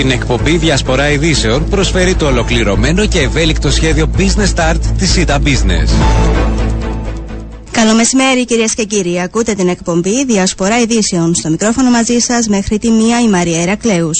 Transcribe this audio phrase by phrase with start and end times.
[0.00, 5.88] Την εκπομπή Διασπορά Ειδήσεων προσφέρει το ολοκληρωμένο και ευέλικτο σχέδιο Business Start της ΣΥΤΑ Business.
[7.70, 9.20] Καλό μεσημέρι κυρίες και κύριοι.
[9.20, 11.34] Ακούτε την εκπομπή Διασπορά Ειδήσεων.
[11.34, 14.10] Στο μικρόφωνο μαζί σας μέχρι τη μία η Μαρία Ηρακλέου.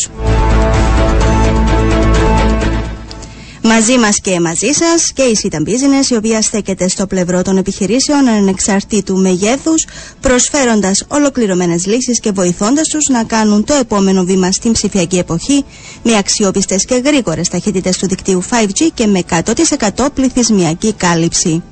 [3.63, 7.57] Μαζί μας και μαζί σας και η Citan Business, η οποία στέκεται στο πλευρό των
[7.57, 9.87] επιχειρήσεων ανεξαρτήτου μεγέθους,
[10.21, 15.65] προσφέροντας ολοκληρωμένες λύσεις και βοηθώντας τους να κάνουν το επόμενο βήμα στην ψηφιακή εποχή
[16.03, 21.63] με αξιόπιστες και γρήγορες ταχύτητες του δικτύου 5G και με 100% πληθυσμιακή κάλυψη.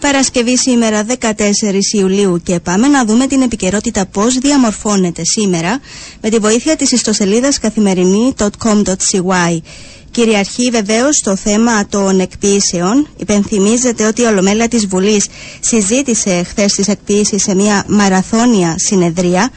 [0.00, 1.32] Παρασκευή σήμερα 14
[1.92, 5.80] Ιουλίου και πάμε να δούμε την επικαιρότητα πώς διαμορφώνεται σήμερα
[6.20, 9.58] με τη βοήθεια της ιστοσελίδας καθημερινή.com.cy.
[10.10, 13.08] Κυριαρχεί βεβαίως το θέμα των εκποίησεων.
[13.16, 15.26] Υπενθυμίζεται ότι η Ολομέλεια της Βουλής
[15.60, 19.50] συζήτησε χθες τις εκποίησεις σε μια μαραθώνια συνεδρία.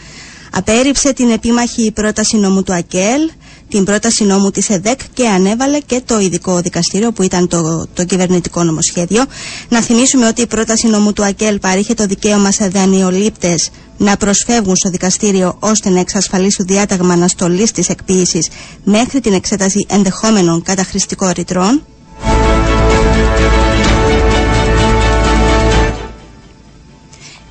[0.51, 3.29] Απέριψε την επίμαχη πρόταση νόμου του ΑΚΕΛ
[3.73, 8.05] την πρόταση νόμου της ΕΔΕΚ και ανέβαλε και το ειδικό δικαστήριο που ήταν το, το
[8.05, 9.23] κυβερνητικό νομοσχέδιο.
[9.69, 14.75] Να θυμίσουμε ότι η πρόταση νόμου του ΑΚΕΛ παρήχε το δικαίωμα σε δανειολήπτες να προσφεύγουν
[14.75, 18.49] στο δικαστήριο ώστε να εξασφαλίσουν διάταγμα αναστολής της εκποίησης
[18.83, 21.81] μέχρι την εξέταση ενδεχόμενων καταχρηστικών ρητρών.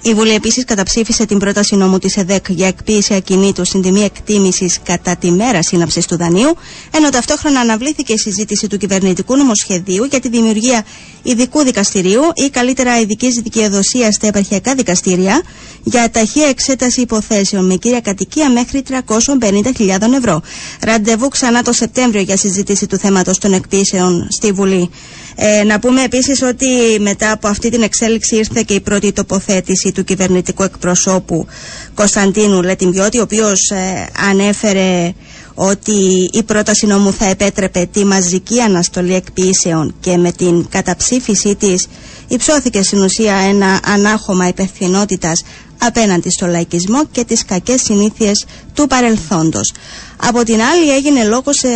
[0.05, 4.79] Η Βουλή επίσης καταψήφισε την πρόταση νόμου της ΕΔΕΚ για εκποίηση ακινήτου στην τιμή εκτίμησης
[4.83, 6.57] κατά τη μέρα σύναψης του δανείου,
[6.91, 10.85] ενώ ταυτόχρονα αναβλήθηκε η συζήτηση του κυβερνητικού νομοσχεδίου για τη δημιουργία
[11.23, 15.43] ειδικού δικαστηρίου ή καλύτερα ειδικής δικαιοδοσίας στα επαρχιακά δικαστήρια
[15.83, 20.43] για ταχεία εξέταση υποθέσεων με κύρια κατοικία μέχρι 350.000 ευρώ.
[20.81, 24.91] Ραντεβού ξανά το Σεπτέμβριο για συζήτηση του θέματος των εκποίησεων στη Βουλή.
[25.37, 26.67] Ε, να πούμε επίσης ότι
[27.01, 31.47] μετά από αυτή την εξέλιξη ήρθε και η πρώτη τοποθέτηση του κυβερνητικού εκπροσώπου
[31.95, 35.13] Κωνσταντίνου Λετιμπιώτη, ο οποίος ε, ανέφερε
[35.55, 41.87] ότι η πρόταση νόμου θα επέτρεπε τη μαζική αναστολή εκποίησεων και με την καταψήφισή της
[42.29, 45.43] υψώθηκε στην ουσία ένα ανάχωμα υπευθυνότητας
[45.79, 49.73] απέναντι στο λαϊκισμό και τις κακές συνήθειες του παρελθόντος.
[50.17, 51.69] Από την άλλη έγινε λόγος σε,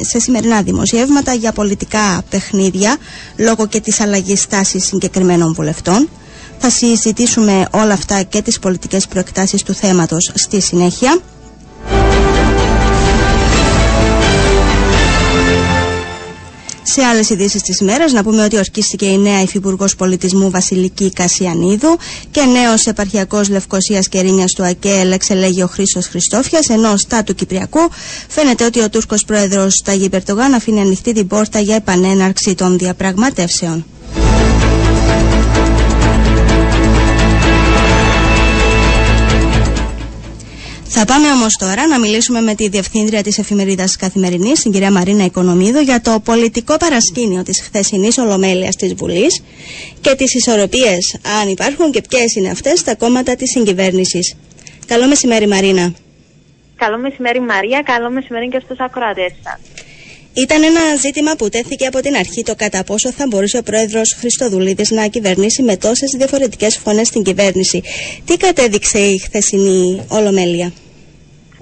[0.00, 2.96] σε σημερινά δημοσιεύματα για πολιτικά παιχνίδια
[3.36, 6.08] λόγω και της αλλαγής τάσης συγκεκριμένων βουλευτών.
[6.58, 11.18] Θα συζητήσουμε όλα αυτά και τις πολιτικές προεκτάσεις του θέματος στη συνέχεια.
[16.90, 21.98] Σε άλλες ειδήσεις της ημέρα, να πούμε ότι ορκίστηκε η νέα Υφυπουργός Πολιτισμού Βασιλική Κασιανίδου
[22.30, 27.34] και νέος επαρχιακός Λευκοσίας και Ρήνιας του ΑΚΕΛ εξελέγει ο Χρήστο Χριστόφιας, ενώ στα του
[27.34, 27.80] Κυπριακού
[28.28, 33.84] φαίνεται ότι ο Τούρκος πρόεδρος Ταγί Περτογάν αφήνει ανοιχτή την πόρτα για επανέναρξη των διαπραγματεύσεων.
[41.00, 45.24] Θα πάμε όμως τώρα να μιλήσουμε με τη Διευθύντρια της Εφημερίδας Καθημερινής, την κυρία Μαρίνα
[45.24, 49.42] Οικονομίδου, για το πολιτικό παρασκήνιο της χθεσινής Ολομέλειας της Βουλής
[50.00, 54.36] και τις ισορροπίες, αν υπάρχουν και ποιες είναι αυτές, στα κόμματα της συγκυβέρνησης.
[54.86, 55.92] Καλό μεσημέρι, Μαρίνα.
[56.76, 57.82] Καλό μεσημέρι, Μαρία.
[57.82, 59.58] Καλό μεσημέρι και στους ακροατές σας.
[60.32, 64.16] Ήταν ένα ζήτημα που τέθηκε από την αρχή το κατά πόσο θα μπορούσε ο πρόεδρος
[64.18, 67.82] Χριστοδουλίδης να κυβερνήσει με τόσες διαφορετικές φωνές στην κυβέρνηση.
[68.24, 70.72] Τι κατέδειξε η χθεσινή Ολομέλεια;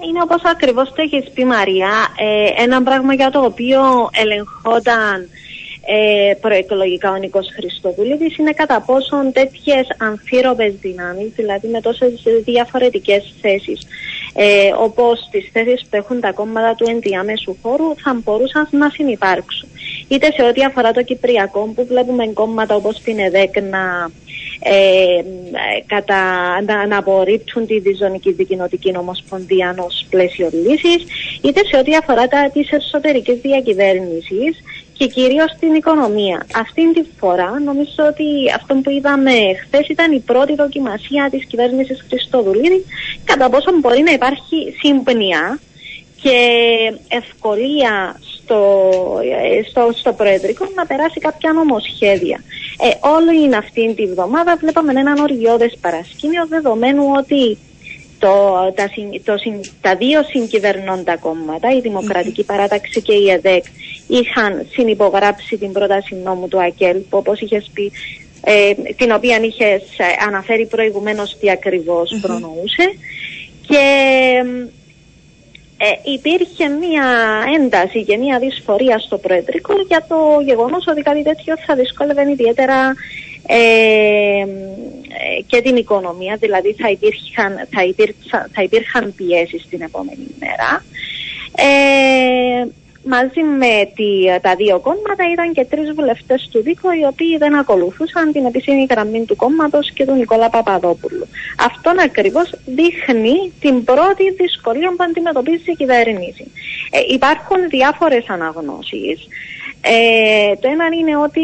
[0.05, 5.29] Είναι όπως ακριβώς το έχεις πει Μαρία, ε, ένα πράγμα για το οποίο ελεγχόταν
[5.89, 13.33] ε, προεκλογικά ο Νίκος Χριστοδούληδης είναι κατά πόσον τέτοιες αμφίροπες δυνάμεις, δηλαδή με τόσες διαφορετικές
[13.41, 13.87] θέσεις,
[14.33, 19.69] ε, όπως τις θέσεις που έχουν τα κόμματα του ενδιάμεσου χώρου, θα μπορούσαν να συνεπάρξουν.
[20.07, 24.09] Είτε σε ό,τι αφορά το Κυπριακό, που βλέπουμε κόμματα όπως την ΕΔΕΚ να
[24.59, 25.21] ε,
[25.85, 26.21] κατα,
[26.65, 31.03] να, να απορρίπτουν τη διζωνική δικοινοτική νομοσπονδία ω πλαίσιο λύσης,
[31.41, 34.55] είτε σε ό,τι αφορά τα τη εσωτερική διακυβέρνηση
[34.97, 36.45] και κυρίως την οικονομία.
[36.55, 38.25] Αυτή τη φορά νομίζω ότι
[38.55, 39.31] αυτό που είδαμε
[39.63, 42.85] χθες ήταν η πρώτη δοκιμασία της κυβέρνησης Χριστοδουλίδη
[43.23, 45.59] κατά πόσο μπορεί να υπάρχει σύμπνοια
[46.21, 46.37] και
[47.07, 52.43] ευκολία στο, ε, στο, στο Προεδρικό να περάσει κάποια νομοσχέδια.
[52.81, 57.57] Ε, όλη αυτή τη βδομάδα βλέπαμε έναν οριώδες παρασκήνιο δεδομένου ότι
[58.19, 58.89] το, τα,
[59.23, 59.33] το,
[59.81, 63.63] τα δύο συγκυβερνώντα κόμματα, η Δημοκρατική Παράταξη και η ΕΔΕΚ,
[64.07, 67.91] είχαν συνυπογράψει την πρόταση νόμου του ΑΚΕΛ, που όπως είχες πει,
[68.43, 72.85] ε, την οποία είχες ε, αναφέρει προηγουμένως τι ακριβώς προνοούσε.
[73.67, 73.83] Και
[75.77, 77.05] ε, υπήρχε μία
[77.55, 80.15] ένταση και μία δυσφορία στο Προεδρικό για το
[80.45, 82.93] γεγονός ότι κάτι τέτοιο θα δυσκόλευε ιδιαίτερα
[85.47, 90.83] και την οικονομία, δηλαδή θα υπήρχαν, θα υπήρχαν, θα υπήρχαν πιέσεις την επόμενη μέρα.
[91.55, 92.67] Ε,
[93.07, 97.55] μαζί με τη, τα δύο κόμματα ήταν και τρεις βουλευτές του ΔΥΚΟ οι οποίοι δεν
[97.55, 101.27] ακολουθούσαν την επίσημη γραμμή του κόμματος και του Νικόλα Παπαδόπουλου.
[101.65, 106.51] Αυτό ακριβώς δείχνει την πρώτη δυσκολία που αντιμετωπίζει η κυβέρνηση.
[106.91, 109.27] Ε, υπάρχουν διάφορες αναγνώσεις.
[109.81, 111.41] Ε, το ένα είναι ότι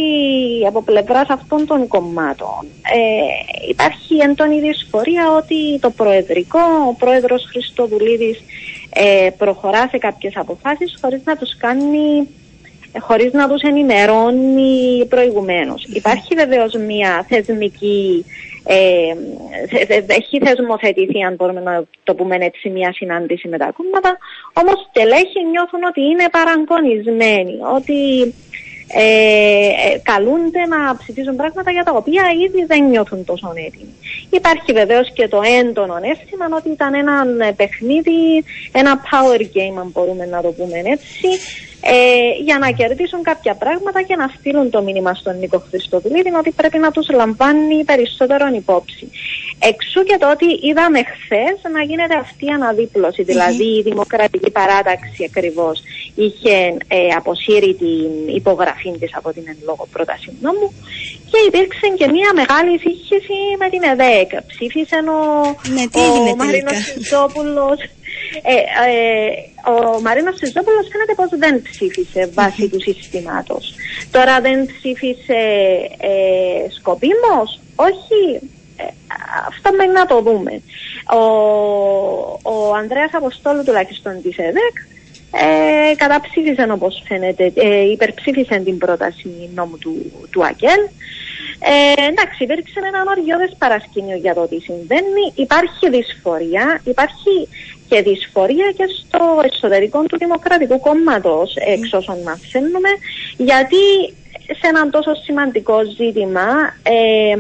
[0.68, 6.60] από πλευράς αυτών των κομμάτων ε, υπάρχει έντονη δυσφορία ότι το Προεδρικό,
[6.90, 8.44] ο Πρόεδρος Χριστοδουλίδης
[8.94, 12.28] ε, προχωρά σε κάποιες αποφάσεις χωρίς να τους κάνει
[13.00, 15.84] χωρίς να τους ενημερώνει προηγουμένως.
[15.84, 18.53] Υπάρχει βεβαίως μια θεσμική, ε,
[20.08, 24.18] έχει θεσμοθετηθεί αν μπορούμε να το πούμε έτσι μια συνάντηση με τα κόμματα,
[24.54, 28.34] όμως τελέχοι νιώθουν ότι είναι παραγκονισμένοι, ότι
[28.96, 33.94] ε, ε, καλούνται να ψηφίζουν πράγματα για τα οποία ήδη δεν νιώθουν τόσο έτοιμοι.
[34.30, 37.26] Υπάρχει βεβαίως και το έντονο αίσθημα ότι ήταν ένα
[37.56, 41.28] παιχνίδι, ένα power game αν μπορούμε να το πούμε έτσι,
[41.86, 46.52] ε, για να κερδίσουν κάποια πράγματα και να στείλουν το μήνυμα στον Νίκο Χριστοδουλίδη ότι
[46.52, 49.12] πρέπει να τους λαμβάνει περισσότερο υπόψη.
[49.60, 55.24] Εξού και το ότι είδαμε χθες να γίνεται αυτή η αναδίπλωση, δηλαδή η Δημοκρατική Παράταξη
[55.30, 55.82] ακριβώς
[56.16, 56.56] είχε
[56.88, 60.74] ε, αποσύρει την υπογραφή της από την εν λόγω πρόταση νόμου
[61.32, 64.30] και υπήρξε και μια μεγάλη σύγχυση με την ΕΔΕΚ.
[64.48, 65.20] Ψήφισε ο,
[65.76, 65.84] ναι,
[66.32, 66.80] ο Μαρίνος
[68.42, 73.76] ε, ε, ο Μαρίνος Σιζόπουλος φαίνεται πως δεν ψήφισε βάσει του συστήματος.
[74.12, 75.42] Τώρα δεν ψήφισε
[75.98, 78.20] ε, σκοπίμως, όχι,
[78.78, 78.84] ε,
[79.48, 80.62] αυτό μένει να το δούμε.
[81.14, 81.24] Ο,
[82.44, 84.76] ο Ανδρέας Αποστόλου τουλάχιστον της ΕΔΕΚ
[85.36, 90.82] ε, καταψήφισε όπως φαίνεται, ε, υπερψήφισε την πρόταση νόμου του, του ΑΚΕΛ.
[91.66, 95.24] Ε, εντάξει, υπήρξε ένα οριώδες παρασκήνιο για το τι συμβαίνει.
[95.36, 97.36] Υπάρχει δυσφορία, υπάρχει
[97.90, 102.90] και δυσφορία και στο εσωτερικό του Δημοκρατικού Κόμματος, εξ όσων μαθαίνουμε,
[103.38, 103.84] γιατί
[104.60, 106.48] σε έναν τόσο σημαντικό ζήτημα
[106.84, 107.36] ε,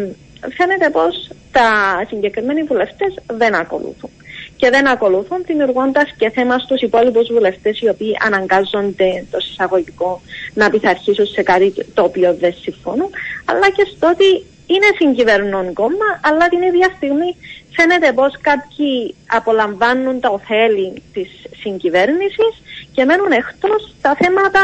[0.57, 1.69] φαίνεται πως τα
[2.07, 4.09] συγκεκριμένοι βουλευτές δεν ακολουθούν.
[4.55, 10.21] Και δεν ακολουθούν δημιουργώντας και θέμα στους υπόλοιπους βουλευτές οι οποίοι αναγκάζονται το εισαγωγικό
[10.53, 13.09] να πειθαρχήσουν σε κάτι το οποίο δεν συμφωνούν,
[13.45, 17.35] αλλά και στο ότι είναι συγκυβερνών κόμμα, αλλά την ίδια στιγμή
[17.75, 21.29] φαίνεται πως κάποιοι απολαμβάνουν τα ωφέλη της
[21.61, 22.53] συγκυβέρνησης
[22.93, 24.61] και μένουν εκτός τα θέματα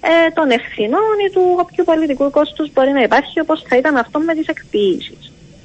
[0.00, 4.18] ε, των ευθυνών ή του όποιου πολιτικού κόστους μπορεί να υπάρχει όπως θα ήταν αυτό
[4.18, 4.48] με τις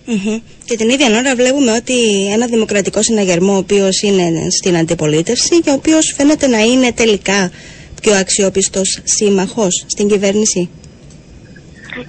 [0.07, 5.61] εκποιησεις Και την ίδια ώρα βλέπουμε ότι ένα δημοκρατικό συναγερμό ο οποίος είναι στην αντιπολίτευση
[5.61, 7.51] και ο οποίος φαίνεται να είναι τελικά
[8.01, 10.69] πιο αξιόπιστος σύμμαχος στην κυβέρνηση.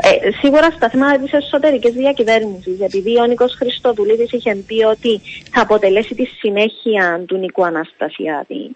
[0.01, 5.21] Ε, σίγουρα στα θέματα της εσωτερικής διακυβέρνησης, επειδή ο Νίκος Χριστοδουλίδης είχε πει ότι
[5.53, 8.71] θα αποτελέσει τη συνέχεια του Νικού Αναστασιάδη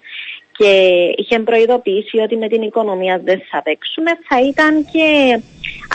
[0.52, 0.70] και
[1.16, 5.40] είχε προειδοποιήσει ότι με την οικονομία δεν θα παίξουμε, θα ήταν και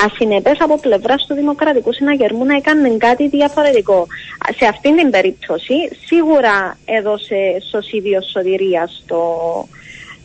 [0.06, 4.08] ασυνεπές από πλευράς του Δημοκρατικού Συναγερμού να έκανε κάτι διαφορετικό.
[4.58, 5.74] Σε αυτήν την περίπτωση,
[6.06, 9.22] σίγουρα έδωσε σωσίδιο σωτηρία στο,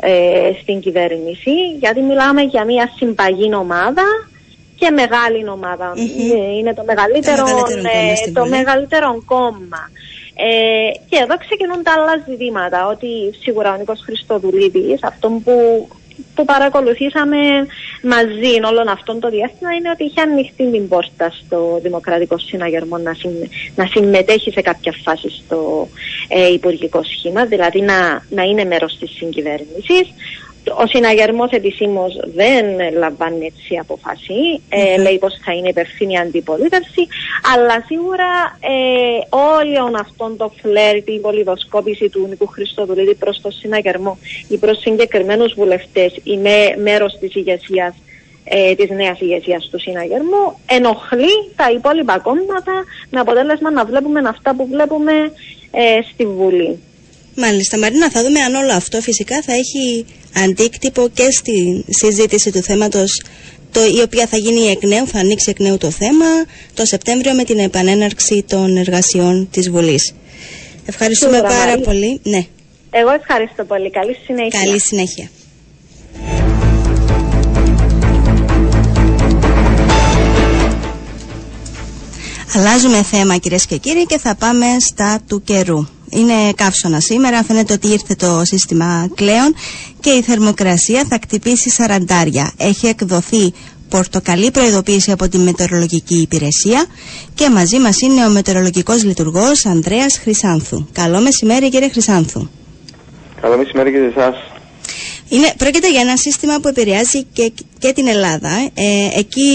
[0.00, 4.04] ε, στην κυβέρνηση, γιατί μιλάμε για μια συμπαγή ομάδα
[4.82, 7.44] και μεγάλη ε, Είναι το μεγαλύτερο,
[8.32, 9.82] το μεγαλύτερο ε, κόμμα.
[10.34, 13.08] Ε, και εδώ ξεκινούν τα άλλα ζητήματα, ότι
[13.42, 15.88] σίγουρα ο Νίκος Χριστοδουλίδης, αυτό που,
[16.34, 17.38] που παρακολουθήσαμε
[18.02, 23.16] μαζί όλων αυτών το διάστημα είναι ότι είχε ανοιχτεί την πόρτα στο Δημοκρατικό Συναγερμό να,
[23.74, 25.88] να συμμετέχει σε κάποια φάση στο
[26.28, 30.12] ε, Υπουργικό Σχήμα, δηλαδή να, να είναι μέρος της συγκυβέρνησης.
[30.70, 32.64] Ο συναγερμός επισήμως δεν
[32.98, 34.60] λαμβάνει έτσι αποφάση.
[34.68, 37.06] Ε, λέει πως θα είναι υπευθύνη αντιπολίτευση.
[37.54, 44.18] Αλλά σίγουρα ε, όλων αυτών το φλερ, την πολυδοσκόπηση του Νικού Χριστοδουλίδη προς το συναγερμό
[44.48, 46.38] ή προς συγκεκριμένους βουλευτές ή
[46.82, 47.94] μέρος της ηγεσίας
[48.44, 54.54] ε, της νέας ηγεσίας του συναγερμού ενοχλεί τα υπόλοιπα κόμματα με αποτέλεσμα να βλέπουμε αυτά
[54.54, 55.12] που βλέπουμε
[55.70, 56.78] ε, στη Βουλή.
[57.34, 60.06] Μάλιστα, Μαρίνα, θα δούμε αν όλο αυτό φυσικά θα έχει
[60.44, 63.22] αντίκτυπο και στη συζήτηση του θέματος
[63.72, 66.26] το, η οποία θα γίνει εκ νέου, θα ανοίξει εκ νέου το θέμα
[66.74, 70.14] το Σεπτέμβριο με την επανέναρξη των εργασιών της Βουλής.
[70.86, 72.20] Ευχαριστούμε πάρα πολύ.
[72.22, 72.46] Ναι.
[72.90, 73.90] Εγώ ευχαριστώ πολύ.
[73.90, 74.60] Καλή συνέχεια.
[74.64, 75.30] Καλή συνέχεια.
[82.54, 85.86] Αλλάζουμε θέμα κυρίες και κύριοι και θα πάμε στα του καιρού.
[86.14, 89.54] Είναι καύσωνα σήμερα, φαίνεται ότι ήρθε το σύστημα κλέον
[90.00, 92.52] και η θερμοκρασία θα κτυπήσει σαραντάρια.
[92.56, 93.52] Έχει εκδοθεί
[93.88, 96.84] πορτοκαλί προειδοποίηση από τη Μετεωρολογική Υπηρεσία
[97.34, 100.86] και μαζί μας είναι ο Μετεωρολογικός Λειτουργός Ανδρέας Χρυσάνθου.
[100.92, 102.48] Καλό μεσημέρι κύριε Χρυσάνθου.
[103.40, 104.51] Καλό μεσημέρι και σε εσάς.
[105.32, 108.70] Είναι, πρόκειται για ένα σύστημα που επηρεάζει και, και την Ελλάδα.
[108.74, 109.48] Ε, εκεί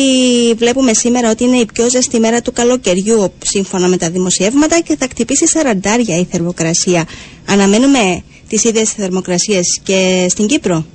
[0.57, 4.95] βλέπουμε σήμερα ότι είναι η πιο ζεστή μέρα του καλοκαιριού σύμφωνα με τα δημοσιεύματα και
[4.99, 7.05] θα χτυπήσει 40 η θερμοκρασία.
[7.47, 10.85] Αναμένουμε τις ίδιες θερμοκρασίες και στην Κύπρο.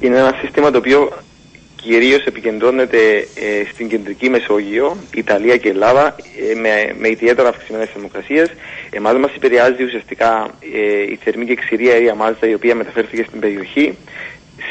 [0.00, 1.12] Είναι ένα σύστημα το οποίο
[1.88, 6.16] κυρίως επικεντρώνεται ε, στην κεντρική Μεσόγειο, Ιταλία και Ελλάδα,
[6.50, 8.50] ε, με, με ιδιαίτερα αυξημένες θερμοκρασίες.
[8.90, 13.40] Εμάς μας επηρεάζει ουσιαστικά ε, η θερμή και ξηρή αερία μάλιστα η οποία μεταφέρθηκε στην
[13.40, 13.96] περιοχή,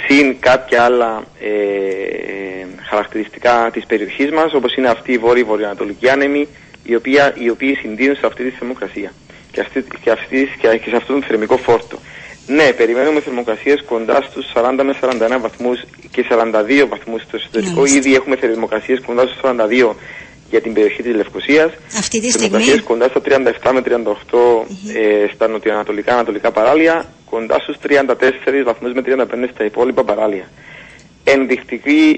[0.07, 6.47] συν κάποια άλλα ε, χαρακτηριστικά της περιοχής μας, όπως είναι αυτή η βόρειο-βορειοανατολική άνεμη,
[6.83, 9.12] η οποία, οι οποίοι συντείνουν σε αυτή τη θερμοκρασία
[9.51, 11.97] και, αυτή, και, αυτή, και, και σε αυτόν τον θερμικό φόρτο.
[12.48, 17.86] Ναι, περιμένουμε θερμοκρασίες κοντά στους 40 με 41 βαθμούς και 42 βαθμούς στο εσωτερικό.
[17.86, 19.96] Ήδη έχουμε θερμοκρασίες κοντά στους 42
[20.50, 21.72] για την περιοχή της Λευκοσίας.
[21.98, 27.75] Αυτή τη στιγμή; κοντά στα 37 με 38 ε, στα νοτιοανατολικά ανατολικά παράλια, κοντά στους
[27.88, 30.50] 34 βαθμούς με 35 στα υπόλοιπα παράλια.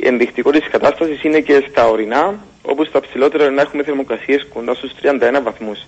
[0.01, 4.91] ενδεικτικό της κατάστασης είναι και στα ορεινά, όπου στα ψηλότερα να έχουμε θερμοκρασίες κοντά στους
[5.01, 5.79] 31 βαθμούς.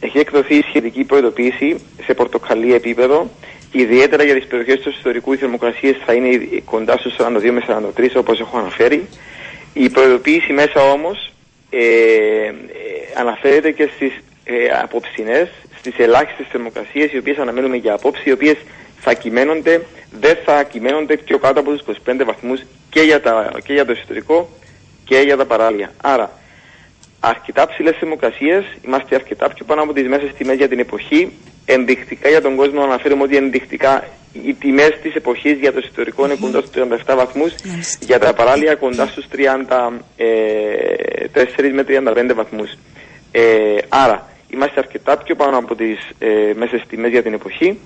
[0.00, 3.30] Έχει εκδοθεί σχετική προειδοποίηση σε πορτοκαλί επίπεδο
[3.76, 7.62] Ιδιαίτερα για τις περιοχές του ιστορικού οι θερμοκρασίες θα είναι κοντά στους 42 με
[7.96, 9.08] 43 όπως έχω αναφέρει.
[9.72, 11.32] Η προειδοποίηση μέσα όμως
[11.70, 12.52] ε, ε,
[13.16, 14.12] αναφέρεται και στις
[14.44, 18.56] ε, απόψινές, στις ελάχιστες θερμοκρασίες οι οποίες αναμένουμε για απόψη, οι οποίες
[19.00, 19.82] θα κυμαίνονται,
[20.20, 23.92] δεν θα κυμαίνονται πιο κάτω από τους 25 βαθμούς και για, τα, και για το
[23.92, 24.48] εσωτερικό
[25.04, 25.92] και για τα παράλια.
[26.02, 26.38] Άρα,
[27.20, 31.32] αρκετά ψηλές θερμοκρασίες, είμαστε αρκετά πιο πάνω από τις μέσες τιμές για την εποχή
[31.64, 34.04] ενδεικτικά για τον κόσμο αναφέρουμε ότι ενδεικτικά
[34.42, 37.54] οι τιμές της εποχής για το ιστορικό είναι κοντά στους 37 βαθμούς,
[38.00, 42.70] για τα παράλια κοντά στους 34 με 35 βαθμούς.
[43.30, 47.78] Ε, άρα είμαστε αρκετά πιο πάνω από τις ε, μέσες τιμές για την εποχή.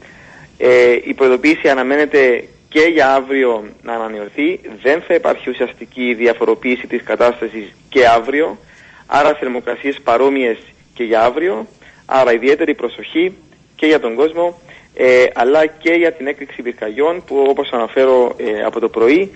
[0.59, 4.61] Ε, η προειδοποίηση αναμένεται και για αύριο να ανανεωθεί.
[4.83, 8.59] Δεν θα υπάρχει ουσιαστική διαφοροποίηση της κατάστασης και αύριο.
[9.07, 10.59] Άρα θερμοκρασίες παρόμοιες
[10.95, 11.67] και για αύριο.
[12.07, 13.37] Άρα ιδιαίτερη προσοχή
[13.79, 14.59] και για τον κόσμο
[14.95, 19.31] ε, αλλά και για την έκρηξη πυρκαγιών που όπως αναφέρω ε, από το πρωί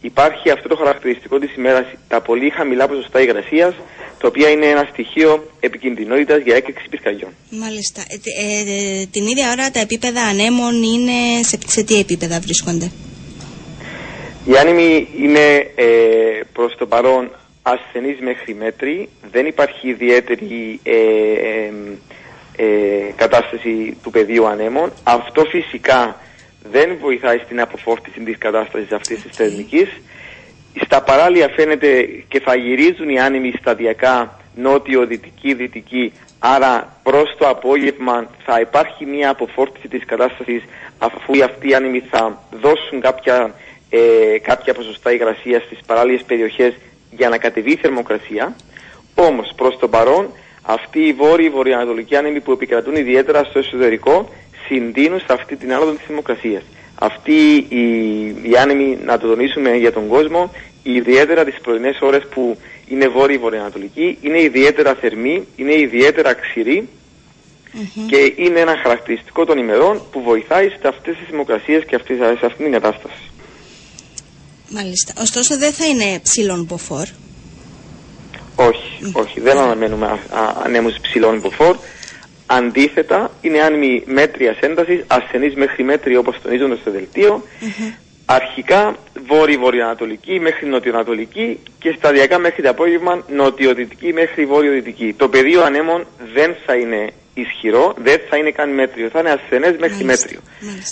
[0.00, 3.74] υπάρχει αυτό το χαρακτηριστικό της ημέρας τα πολύ χαμηλά ποσοστά υγρασίας
[4.18, 7.30] το οποίο είναι ένα στοιχείο επικινδυνότητας για έκρηξη πυρκαγιών.
[7.50, 8.02] Μάλιστα.
[8.08, 12.90] Ε, ε, την ίδια ώρα τα επίπεδα ανέμων είναι σε, σε τι επίπεδα βρίσκονται;
[14.44, 15.86] Οι άνεμοι είναι ε,
[16.52, 17.30] προς το παρόν
[17.62, 19.08] ασθενείς μέχρι μέτρη.
[19.30, 20.94] Δεν υπάρχει ιδιαίτερη ε,
[23.16, 24.92] κατάσταση του πεδίου ανέμων.
[25.02, 26.16] Αυτό φυσικά
[26.70, 29.88] δεν βοηθάει στην αποφόρτιση της κατάστασης αυτής της θερμικής.
[30.84, 38.30] Στα παράλια φαίνεται και θα γυρίζουν οι άνεμοι σταδιακά νότιο-δυτική, δυτική, άρα προς το απόγευμα
[38.44, 40.62] θα υπάρχει μια αποφόρτιση της κατάστασης
[40.98, 43.54] αφού αυτοί οι άνεμοι θα δώσουν κάποια,
[43.90, 43.98] ε,
[44.42, 46.74] κάποια ποσοστά υγρασίας στις παράλιες περιοχές
[47.10, 48.56] για να κατεβεί η θερμοκρασία.
[49.14, 50.30] Όμως προς το παρόν
[50.70, 54.28] αυτοί οι βόρειοι βορειοανατολικοί άνεμοι που επικρατούν ιδιαίτερα στο εσωτερικό
[54.66, 56.62] συντείνουν σε αυτή την άλοδο της δημοκρασίας.
[56.94, 57.84] Αυτοί οι,
[58.26, 62.58] οι άνεμοι, να το τονίσουμε για τον κόσμο, ιδιαίτερα τις πρωινές ώρες που
[62.88, 66.88] είναι βόρειοι βορειοανατολικοί, είναι ιδιαίτερα θερμοί, είναι ιδιαίτερα ξηροί
[68.06, 72.46] και είναι ένα χαρακτηριστικό των ημερών που βοηθάει σε αυτές τις δημοκρασίες και αυτή, σε
[72.46, 73.22] αυτήν την κατάσταση.
[74.68, 75.12] Μάλιστα.
[75.20, 77.06] Ωστόσο δεν θα είναι ψηλόν μποφόρ.
[78.60, 79.40] Όχι, όχι.
[79.40, 80.18] Δεν αναμένουμε
[80.64, 81.76] ανέμους ψηλών υποφόρ.
[82.46, 87.42] Αντίθετα, είναι άνεμοι μέτρια ένταση, ασθενείς μέχρι μέτρη όπως τονίζονται στο δελτίο.
[87.60, 87.94] Mm-hmm.
[88.26, 88.96] Αρχικά
[89.26, 95.14] βόρειο-βορειοανατολική μέχρι νοτιοανατολική και σταδιακά μέχρι το απόγευμα νοτιοδυτική μέχρι βόρειο-δυτική.
[95.16, 99.76] Το πεδίο ανέμων δεν θα είναι ισχυρό, δεν θα είναι καν μέτριο, θα είναι ασθενές
[99.78, 100.40] μέχρι μέτριο.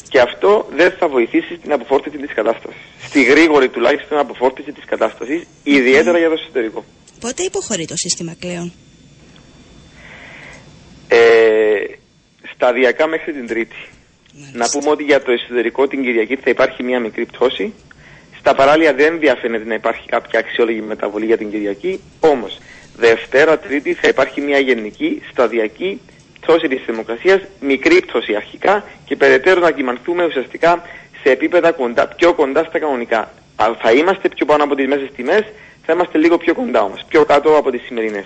[0.09, 2.81] Και αυτό δεν θα βοηθήσει στην αποφόρτιση της κατάστασης.
[3.03, 6.85] Στη γρήγορη τουλάχιστον αποφόρτιση της κατάστασης, ιδιαίτερα για το εσωτερικό.
[7.21, 8.73] Πότε υποχωρεί το σύστημα κλαίων.
[11.09, 11.17] Ε,
[12.55, 13.77] σταδιακά μέχρι την Τρίτη.
[14.53, 17.73] Να πούμε ότι για το εσωτερικό την Κυριακή θα υπάρχει μια μικρή πτώση.
[18.39, 22.01] Στα παράλια δεν διαφαίνεται να υπάρχει κάποια αξιόλογη μεταβολή για την Κυριακή.
[22.21, 22.59] Όμως,
[22.97, 26.01] Δευτέρα, Τρίτη θα υπάρχει μια γενική, σταδιακή
[26.41, 30.83] πτώση της θερμοκρασίας, μικρή πτώση αρχικά και περαιτέρω να κοιμανθούμε ουσιαστικά
[31.23, 33.33] σε επίπεδα κοντά, πιο κοντά στα κανονικά.
[33.83, 35.45] Θα είμαστε πιο πάνω από τις μέσες τιμές,
[35.87, 38.25] θα είμαστε λίγο πιο κοντά όμως, πιο κάτω από τις σημερινές.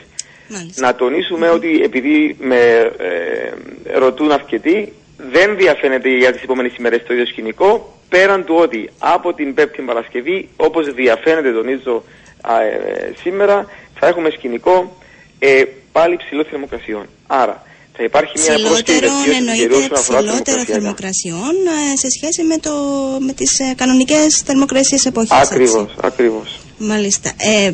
[0.74, 2.56] Να τονίσουμε ότι επειδή με
[2.98, 8.90] ε, ρωτούν αρκετοί, δεν διαφαίνεται για τις επόμενες ημέρες το ίδιο σκηνικό, πέραν του ότι
[8.98, 12.04] από την Πέμπτη Παρασκευή, όπως διαφαίνεται τονίζω
[12.42, 14.96] ε, σήμερα, θα έχουμε σκηνικό
[15.38, 15.62] ε,
[15.92, 17.06] πάλι ψηλό θερμοκρασιών.
[17.26, 17.62] Άρα,
[17.96, 22.72] θα υπάρχει μια πρόσκαιρη εννοείται ψηλότερο θερμοκρασιών ε, σε σχέση με, το,
[23.20, 25.30] με τις ε, κανονικές θερμοκρασίες εποχής.
[25.30, 25.94] Ακριβώς, έτσι.
[26.02, 26.59] ακριβώς.
[26.82, 27.32] Μάλιστα.
[27.36, 27.72] Ε,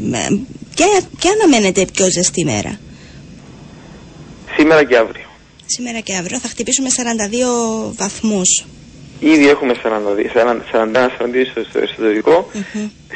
[1.19, 2.79] και, αναμένεται πιο ζεστή μέρα;
[4.57, 5.25] Σήμερα και αύριο.
[5.67, 6.89] Σήμερα και αύριο θα χτυπήσουμε
[7.89, 8.65] 42 βαθμούς.
[9.21, 12.51] Ήδη έχουμε 41-42 στο εσωτερικό.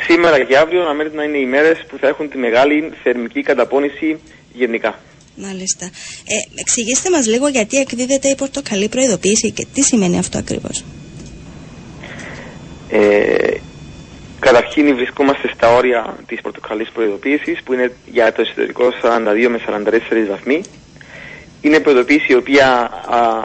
[0.06, 4.18] Σήμερα και αύριο αναμένεται να είναι οι μέρες που θα έχουν τη μεγάλη θερμική καταπώνηση
[4.52, 4.98] γενικά.
[5.36, 5.84] Μάλιστα.
[5.84, 10.84] Ε, εξηγήστε μας λίγο γιατί εκδίδεται η πορτοκαλί προειδοποίηση και τι σημαίνει αυτό ακριβώς.
[12.88, 13.60] Ε,
[14.40, 20.28] καταρχήν βρισκόμαστε στα όρια της πορτοκαλής προειδοποίησης που είναι για το εσωτερικό 42 με 44
[20.28, 20.62] βαθμοί.
[21.60, 22.66] Είναι προειδοποίηση η οποία
[23.06, 23.42] α,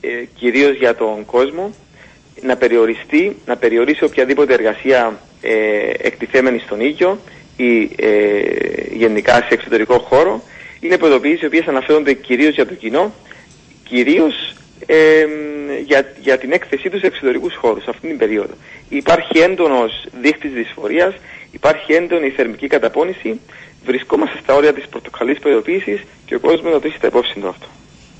[0.00, 1.74] ε, κυρίως για τον κόσμο
[2.42, 5.54] να περιοριστεί, να περιορίσει οποιαδήποτε εργασία ε,
[5.98, 7.18] εκτιθέμενη στον ήλιο
[7.56, 8.40] ή ε,
[8.92, 10.42] γενικά σε εξωτερικό χώρο
[10.80, 13.14] είναι προειδοποιήσεις οι οποίες αναφέρονται κυρίως για το κοινό,
[13.84, 14.54] κυρίως
[15.86, 18.54] για, για την έκθεσή τους σε εξωτερικούς χώρους αυτήν την περίοδο.
[18.88, 21.14] Υπάρχει έντονος δείχτης δυσφορίας,
[21.50, 23.40] υπάρχει έντονη θερμική καταπώνηση,
[23.84, 27.48] βρισκόμαστε στα όρια της πορτοκαλής προειδοποίησης και ο κόσμος να το έχει τα υπόψη του
[27.48, 27.66] αυτό.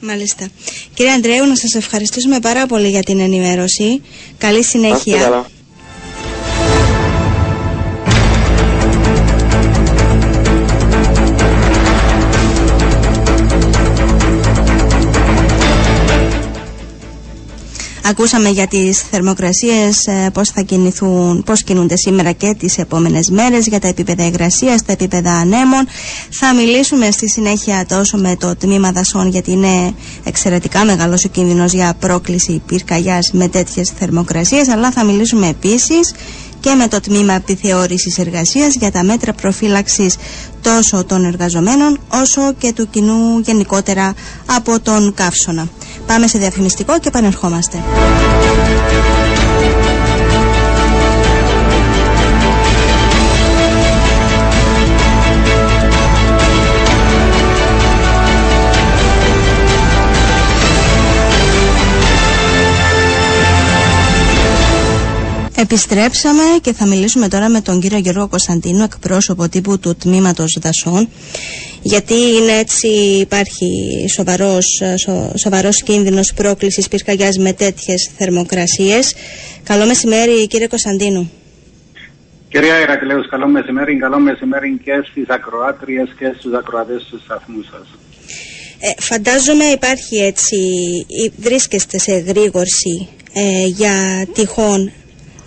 [0.00, 0.48] Μάλιστα.
[0.94, 4.02] Κύριε Αντρέου, να σας ευχαριστήσουμε πάρα πολύ για την ενημέρωση.
[4.38, 5.46] Καλή συνέχεια.
[18.10, 23.66] Ακούσαμε για τις θερμοκρασίες ε, πώς θα κινηθούν, πώς κινούνται σήμερα και τις επόμενες μέρες
[23.66, 25.86] για τα επίπεδα υγρασίας, τα επίπεδα ανέμων.
[26.30, 31.72] Θα μιλήσουμε στη συνέχεια τόσο με το τμήμα δασών γιατί είναι εξαιρετικά μεγάλος ο κίνδυνος
[31.72, 36.12] για πρόκληση πυρκαγιάς με τέτοιες θερμοκρασίες αλλά θα μιλήσουμε επίσης
[36.60, 40.16] και με το τμήμα επιθεώρησης εργασίας για τα μέτρα προφύλαξης
[40.62, 44.14] τόσο των εργαζομένων όσο και του κοινού γενικότερα
[44.46, 45.68] από τον καύσωνα.
[46.06, 47.82] Πάμε σε διαφημιστικό και επανερχόμαστε.
[65.60, 71.08] Επιστρέψαμε και θα μιλήσουμε τώρα με τον κύριο Γιώργο Κωνσταντίνου, εκπρόσωπο τύπου του τμήματος δασών,
[71.82, 72.88] γιατί είναι έτσι
[73.20, 73.68] υπάρχει
[74.14, 79.14] σοβαρός, σο, σοβαρός κίνδυνος πρόκλησης πυρκαγιάς με τέτοιες θερμοκρασίες.
[79.62, 81.30] Καλό μεσημέρι κύριε Κωνσταντίνου.
[82.48, 87.88] Κυρία Ηρακλέους, καλό μεσημέρι, καλό μεσημέρι και στις ακροάτριες και στους ακροατές του σταθμού σας.
[88.80, 90.56] Ε, φαντάζομαι υπάρχει έτσι,
[91.36, 94.92] βρίσκεστε σε γρήγορση ε, για τυχόν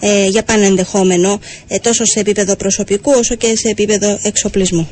[0.01, 4.89] ε, για πάνω ενδεχόμενο ε, τόσο σε επίπεδο προσωπικού όσο και σε επίπεδο εξοπλισμού.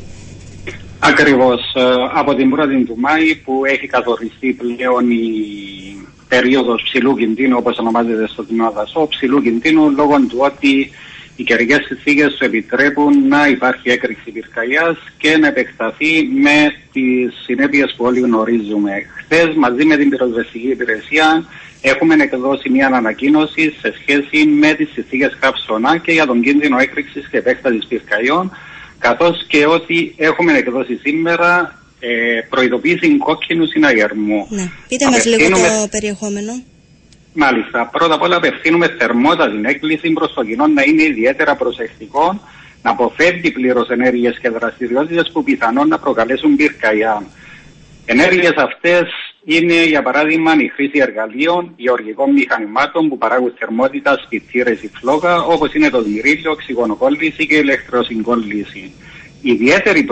[1.00, 1.74] Ακριβώς.
[1.76, 1.82] Ε,
[2.14, 5.28] από την 1η του Μάη που έχει καθοριστεί πλέον η
[6.28, 10.92] περίοδος ψηλού κινδύνου όπως ονομάζεται στο κοινό δασό, ψηλού κινδύνου λόγω του ότι
[11.40, 17.94] οι καιρικέ συνθήκες του επιτρέπουν να υπάρχει έκρηξη πυρκαγιάς και να επεκταθεί με τις συνέπειες
[17.98, 18.92] που όλοι γνωρίζουμε.
[19.24, 21.46] Χθες, μαζί με την πυροσβεστική υπηρεσία,
[21.82, 27.28] έχουμε εκδώσει μια ανακοίνωση σε σχέση με τις συνθήκε καύσωνα και για τον κίνδυνο έκρηξης
[27.30, 28.52] και επέκτασης πυρκαγιών,
[29.00, 34.48] καθώς και ότι έχουμε εκδώσει σήμερα ε, προειδοποίηση κόκκινου συναγερμού.
[34.50, 34.72] Ναι.
[34.88, 36.64] Πείτε μας λίγο το περιεχόμενο.
[37.34, 37.90] Μάλιστα.
[37.92, 42.42] Πρώτα απ' όλα απευθύνουμε θερμότατη έκκληση προς το κοινό να είναι ιδιαίτερα προσεκτικό,
[42.82, 47.24] να αποφεύγει πλήρως ενέργειες και δραστηριότητες που πιθανόν να προκαλέσουν πυρκαγιά.
[48.06, 49.04] Ενέργειες αυτές
[49.56, 55.74] είναι για παράδειγμα η χρήση εργαλείων, γεωργικών μηχανημάτων που παράγουν θερμότητας, σπιτήρε ή φλόγα, όπως
[55.74, 58.94] είναι το δημιουργείο, οξυγονοκόλληση και ηλεκτροσυγκόλληση.
[59.42, 60.08] Ιδιαίτερη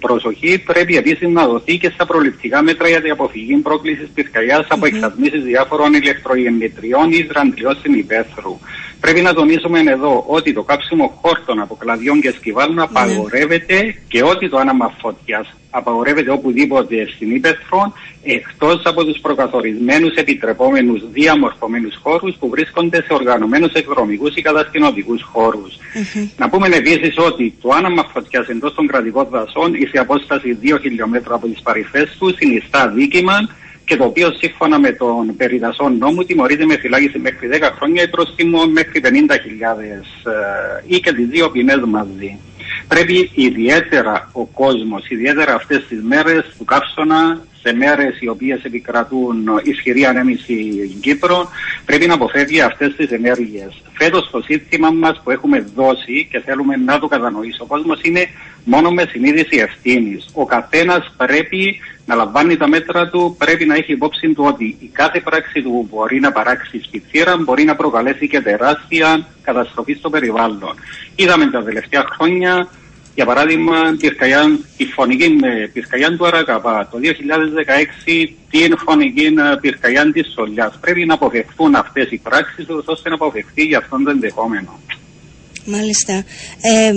[0.00, 4.68] προσοχή πρέπει επίσης να δοθεί και στα προληπτικά μέτρα για την αποφυγή πρόκλησης πυρκαγιά mm-hmm.
[4.68, 8.58] από εξατμίσεις διάφορων ηλεκτρογεννητριών ή δραντριών υπαίθρου.
[9.06, 14.48] Πρέπει να τονίσουμε εδώ ότι το κάψιμο χόρτων από κλαδιών και σκυβάλων απαγορεύεται και ότι
[14.48, 17.92] το άναμα φωτιάς απαγορεύεται οπουδήποτε στην ύπεθρο
[18.22, 25.74] εκτός από τους προκαθορισμένους επιτρεπόμενους διαμορφωμένους χώρους που βρίσκονται σε οργανωμένους εκδρομικούς ή κατασκηνωτικούς χώρους.
[25.74, 26.28] Mm-hmm.
[26.36, 30.78] Να πούμε επίσης ότι το άναμα φωτιάς εντός των κρατικών δασών ή σε απόσταση 2
[30.80, 33.48] χιλιόμετρα από τις παρυφές του συνιστά δίκημα
[33.86, 38.08] και το οποίο σύμφωνα με τον περιδασόν νόμο τιμωρείται με φυλάκιση μέχρι 10 χρόνια ή
[38.08, 42.38] πρόστιμο μέχρι 50.000 ε, ή και τις δύο ποινές μαζί.
[42.88, 49.48] Πρέπει ιδιαίτερα ο κόσμος, ιδιαίτερα αυτές τις μέρες του καύσωνα σε μέρες οι οποίες επικρατούν
[49.62, 51.48] ισχυρή ανέμιση Κύπρο
[51.84, 53.82] πρέπει να αποφεύγει αυτές τις ενέργειες.
[53.92, 58.26] Φέτος το σύστημα μας που έχουμε δώσει και θέλουμε να το κατανοήσει ο κόσμος είναι
[58.64, 60.28] μόνο με συνείδηση ευθύνης.
[60.32, 64.90] Ο καθένας πρέπει να λαμβάνει τα μέτρα του, πρέπει να έχει υπόψη του ότι η
[64.92, 70.74] κάθε πράξη του μπορεί να παράξει σπιτήρα, μπορεί να προκαλέσει και τεράστια καταστροφή στο περιβάλλον.
[71.14, 72.68] Είδαμε τα τελευταία χρόνια
[73.16, 73.76] για παράδειγμα,
[74.76, 80.78] η φωνική με πυρκαγιά του Αρακαπά το 2016, την φωνική πυρκαγιά τη Σολιάς.
[80.80, 84.80] Πρέπει να αποφευχθούν αυτές οι πράξεις ώστε να αποφευχθεί για αυτόν το ενδεχόμενο.
[85.64, 86.12] Μάλιστα.
[86.60, 86.92] Ε,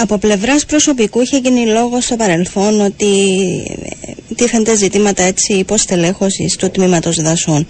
[0.00, 3.12] από πλευράς προσωπικού είχε γίνει λόγος στο παρελθόν ότι
[4.00, 7.66] ε, τίθενται ζητήματα έτσι υποστελέχωσης του τμήματος δασών.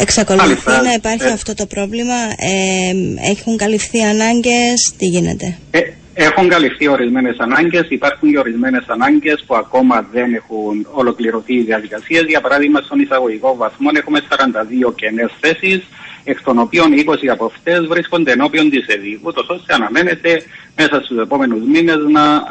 [0.00, 2.92] Εξακολουθεί να υπάρχει ε, αυτό το πρόβλημα, ε,
[3.30, 5.80] έχουν καλυφθεί ανάγκες, τι γίνεται; Ε,
[6.14, 12.22] έχουν καλυφθεί ορισμένες ανάγκες, υπάρχουν και ορισμένες ανάγκες που ακόμα δεν έχουν ολοκληρωθεί οι διαδικασίες.
[12.22, 15.82] Για παράδειγμα, στον εισαγωγικό βαθμό έχουμε 42 κενές θέσεις,
[16.24, 20.42] εκ των οποίων 20 από αυτές βρίσκονται ενώπιον της ΕΔΗ, ούτω ώστε αναμένεται
[20.76, 22.42] μέσα στους επόμενους μήνες να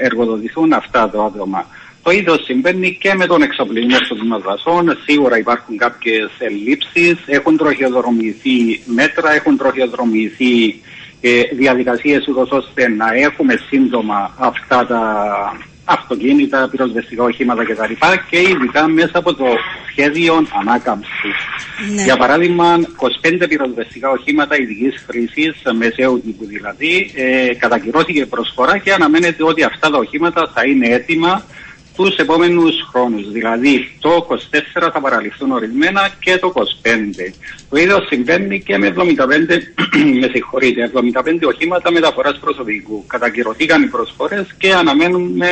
[0.00, 1.66] εργοδοτηθούν αυτά τα άτομα.
[2.02, 4.98] Το ίδιο συμβαίνει και με τον εξοπλισμό των δασών.
[5.06, 10.80] Σίγουρα υπάρχουν κάποιες ελλείψεις, έχουν τροχιοδρομηθεί μέτρα, έχουν τροχιοδρομηθεί
[11.20, 15.02] ε, διαδικασίες ούτως ώστε να έχουμε σύντομα αυτά τα
[15.84, 17.92] αυτοκίνητα, πυροσβεστικά οχήματα κτλ.
[18.30, 19.44] και ειδικά μέσα από το
[19.90, 21.36] σχέδιο ανάκαμψης.
[21.94, 22.02] Ναι.
[22.02, 22.76] Για παράδειγμα,
[23.40, 29.90] 25 πυροσβεστικά οχήματα ειδική χρήσης, μεσαίου τύπου δηλαδή, ε, κατακυρώθηκε προσφορά και αναμένεται ότι αυτά
[29.90, 31.44] τα οχήματα θα είναι έτοιμα
[31.96, 33.30] τους επόμενους χρόνους.
[33.30, 37.34] Δηλαδή το 24 θα παραλυφθούν ορισμένα και το 25.
[37.70, 38.98] Το ίδιο συμβαίνει και με 75,
[40.20, 43.04] με συγχωρείτε, 75 οχήματα μεταφοράς προσωπικού.
[43.06, 45.48] Κατακυρωθήκαν οι προσφορές και αναμένουμε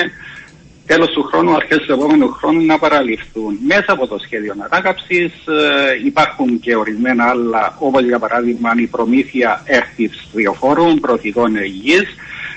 [0.86, 3.58] τέλος του χρόνου, αρχές του επόμενου χρόνου να παραλυφθούν.
[3.66, 9.62] Μέσα από το σχέδιο ανάκαψη ε, υπάρχουν και ορισμένα άλλα, όπως για παράδειγμα η προμήθεια
[9.64, 12.06] έρθει βιοφόρων, προθυγών υγιή,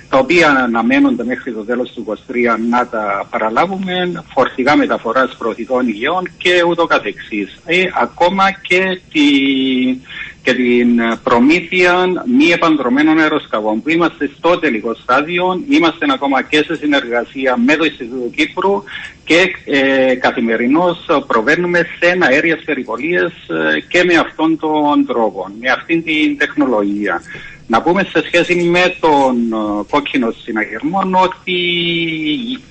[0.09, 2.33] τα οποία αναμένονται μέχρι το τέλος του 2023
[2.69, 7.59] να τα παραλάβουμε, φορτηγά μεταφοράς προωθητών υγεών και ούτω καθεξής.
[7.65, 9.21] Ε, ακόμα και, τη,
[10.41, 12.05] και την προμήθεια
[12.37, 17.85] μη επανδρομένων αεροσκαβών που είμαστε στο τελικό στάδιο, είμαστε ακόμα και σε συνεργασία με το
[17.85, 18.83] Ινστιτούτο Κύπρου
[19.23, 26.03] και ε, καθημερινώς προβαίνουμε σε αέριες περιπολίες ε, και με αυτόν τον τρόπο, με αυτήν
[26.03, 27.21] την τεχνολογία.
[27.67, 31.59] Να πούμε σε σχέση με τον ε, κόκκινο συναγερμό ότι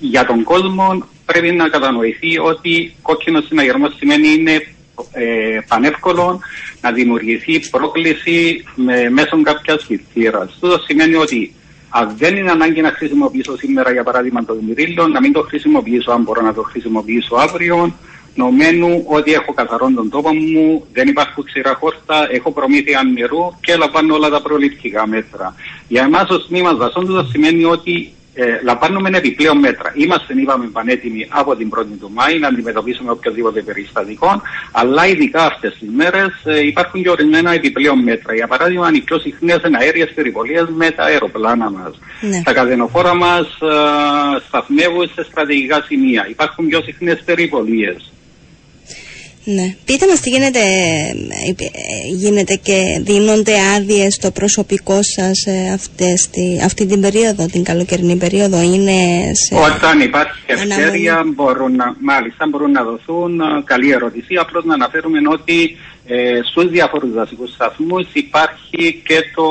[0.01, 4.67] για τον κόσμο πρέπει να κατανοηθεί ότι κόκκινο συναγερμό σημαίνει είναι
[5.13, 6.41] ε, πανεύκολο
[6.81, 10.45] να δημιουργηθεί πρόκληση με, μέσω κάποιας φυτήρας.
[10.45, 11.55] Αυτό σημαίνει ότι
[11.89, 16.11] αν δεν είναι ανάγκη να χρησιμοποιήσω σήμερα για παράδειγμα το δημιουργείο, να μην το χρησιμοποιήσω
[16.11, 17.95] αν μπορώ να το χρησιμοποιήσω αύριο,
[18.35, 23.77] νομένου ότι έχω καθαρόν τον τόπο μου, δεν υπάρχουν ξηρά χόρτα, έχω προμήθεια νερού και
[23.77, 25.55] λαμβάνω όλα τα προληπτικά μέτρα.
[25.89, 29.93] Για εμάς ως τμήμα δασόντων σημαίνει ότι ε, λαμβάνουμε επιπλέον μέτρα.
[29.95, 34.43] Είμαστε, είπαμε, πανέτοιμοι από την 1η του Μάη να αντιμετωπίσουμε οποιοδήποτε περιστατικό,
[34.73, 38.35] αλλά ειδικά αυτές τις μέρες ε, υπάρχουν και ορισμένα επιπλέον μέτρα.
[38.35, 41.99] Για παράδειγμα, οι πιο συχνέ αέριε περιπολίε με τα αεροπλάνα μας.
[42.21, 42.43] Ναι.
[42.43, 46.27] Τα καδενοφόρα μας ε, σταθμεύουν σε στρατηγικά σημεία.
[46.29, 47.95] Υπάρχουν πιο συχνές περιπολίε.
[49.45, 49.75] Ναι.
[49.85, 56.31] Πείτε μας τι γίνεται, ε, γίνεται και δίνονται άδειες στο προσωπικό σας ε, αυτές,
[56.65, 58.63] αυτή την περίοδο, την καλοκαιρινή περίοδο.
[58.63, 58.93] Είναι
[59.35, 63.41] σε Όταν υπάρχει ευκαιρία μπορούν να, μάλιστα μπορούν να δοθούν.
[63.41, 64.35] Ε, καλή ερώτηση.
[64.35, 65.77] Απλώς να αναφέρουμε ότι
[66.07, 69.47] ε, στους διάφορους δασικούς σταθμούς υπάρχει και το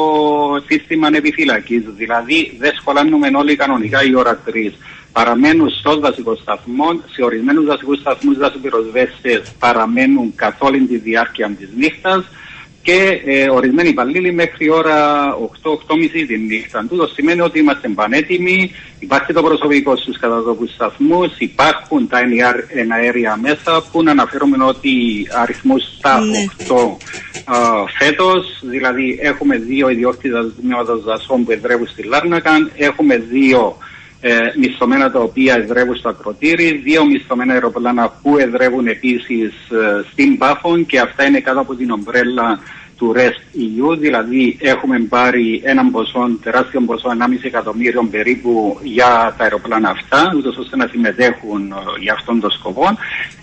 [0.67, 1.83] σύστημα επιφυλακής.
[1.95, 4.71] Δηλαδή δεν σχολάνουμε όλοι κανονικά η ώρα 3
[5.11, 11.69] παραμένουν στο δασικό σταθμό, σε ορισμένους δασικούς σταθμούς δασοπυροσβέστε παραμένουν καθ' όλη τη διάρκεια της
[11.77, 12.25] νύχτας
[12.83, 15.29] και ε, ορισμένοι υπαλλήλοι μέχρι ώρα
[15.63, 16.85] 8-8.30 τη νύχτα.
[16.89, 22.19] Τούτο σημαίνει ότι είμαστε πανέτοιμοι, υπάρχει το προσωπικό στους καταδόπου σταθμούς, υπάρχουν τα
[22.67, 24.91] εναέρια μέσα που να αναφέρουμε ότι
[25.41, 26.45] αριθμού στα 8 ναι.
[27.99, 33.77] φέτος, δηλαδή έχουμε δύο ιδιότητα τμήματα δασών που εδρεύουν στη Λάρνακαν, έχουμε δύο
[34.21, 40.37] ε, μισθωμένα τα οποία εδρεύουν στο ακροτήρι, δύο μισθωμένα αεροπλάνα που εδρεύουν επίσης ε, στην
[40.37, 42.59] Πάφων και αυτά είναι κάτω από την ομπρέλα
[42.97, 49.43] του REST EU, δηλαδή έχουμε πάρει έναν ποσό, τεράστιο ποσό, 1,5 εκατομμύριο περίπου για τα
[49.43, 52.87] αεροπλάνα αυτά, ούτως ώστε να συμμετέχουν ε, για αυτόν τον σκοπό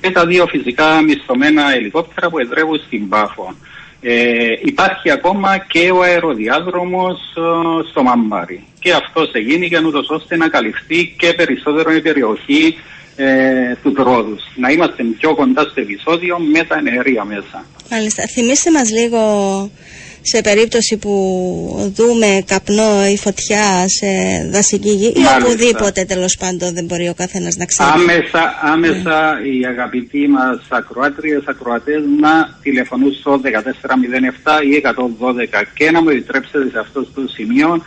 [0.00, 3.56] και τα δύο φυσικά μισθωμένα ελικόπτερα που εδρεύουν στην Πάφων.
[4.00, 10.36] Ε, υπάρχει ακόμα και ο αεροδιάδρομος ε, στο Μαμπάρι και αυτός έγινε για ούτως ώστε
[10.36, 12.78] να καλυφθεί και περισσότερο η περιοχή
[13.16, 14.42] ε, του τρόδους.
[14.56, 17.64] Να είμαστε πιο κοντά στο επεισόδιο με τα ενεργεία μέσα.
[17.90, 18.26] Μάλιστα.
[18.26, 19.20] Θυμήστε μας λίγο
[20.32, 21.12] σε περίπτωση που
[21.94, 24.06] δούμε καπνό ή φωτιά σε
[24.50, 27.90] δασική γη ή οπουδήποτε τέλος πάντων δεν μπορεί ο καθένας να ξέρει.
[27.94, 29.48] Άμεσα, άμεσα ναι.
[29.48, 36.68] οι αγαπητοί μας ακροάτριες, ακροατές να τηλεφωνούν στο 1407 ή 112 και να μου επιτρέψετε
[36.70, 37.82] σε αυτό το σημείο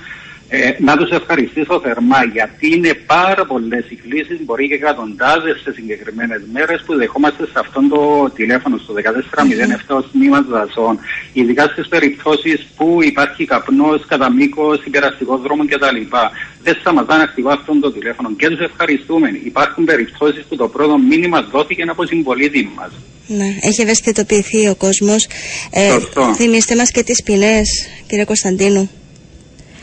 [0.54, 5.72] ε, να τους ευχαριστήσω θερμά γιατί είναι πάρα πολλές οι κλήσεις, μπορεί και εκατοντάδες σε
[5.74, 11.00] συγκεκριμένες μέρες που δεχόμαστε σε αυτό το τηλέφωνο στο 1407 ως τμήμα δασών.
[11.34, 16.16] Ειδικά στις περιπτώσεις που υπάρχει καπνός κατά μήκος υπεραστικό δρόμο κτλ.
[16.64, 19.30] Δεν σταματά να χτυπά αυτό το τηλέφωνο και τους ευχαριστούμε.
[19.44, 22.92] Υπάρχουν περιπτώσεις που το πρώτο μήνυμα δόθηκε από συμπολίτη μας.
[23.28, 25.28] Ναι, έχει ευαισθητοποιηθεί ο κόσμος.
[25.72, 25.98] Ε,
[26.36, 28.90] θυμίστε μας και τις ποινές, κύριε Κωνσταντίνου.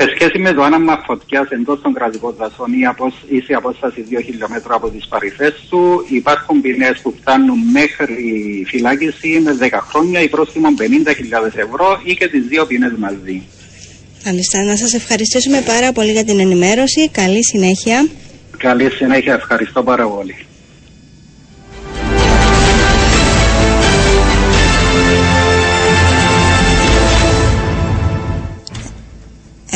[0.01, 2.81] Σε σχέση με το άναμα φωτιάς εντός των κρατικών δασών ή,
[3.37, 8.17] ή σε απόσταση 2 χιλιόμετρα από τις παρυφές του, υπάρχουν ποινές που φτάνουν μέχρι
[8.67, 13.43] φυλάκιση με 10 χρόνια ή πρόστιμο 50.000 ευρώ ή και τις δύο ποινές μαζί.
[14.25, 14.63] Μάλιστα.
[14.63, 17.09] Να σας ευχαριστήσουμε πάρα πολύ για την ενημέρωση.
[17.09, 18.07] Καλή συνέχεια.
[18.57, 19.35] Καλή συνέχεια.
[19.35, 20.48] Ευχαριστώ πάρα πολύ.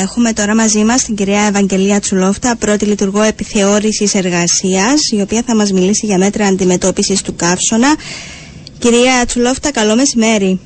[0.02, 5.54] Έχουμε τώρα μαζί μας την κυρία Ευαγγελία Τσουλόφτα, πρώτη λειτουργό επιθεώρησης εργασίας, η οποία θα
[5.56, 7.94] μας μιλήσει για μέτρα αντιμετώπισης του καύσωνα.
[8.78, 10.60] Κυρία Τσουλόφτα, καλό μεσημέρι.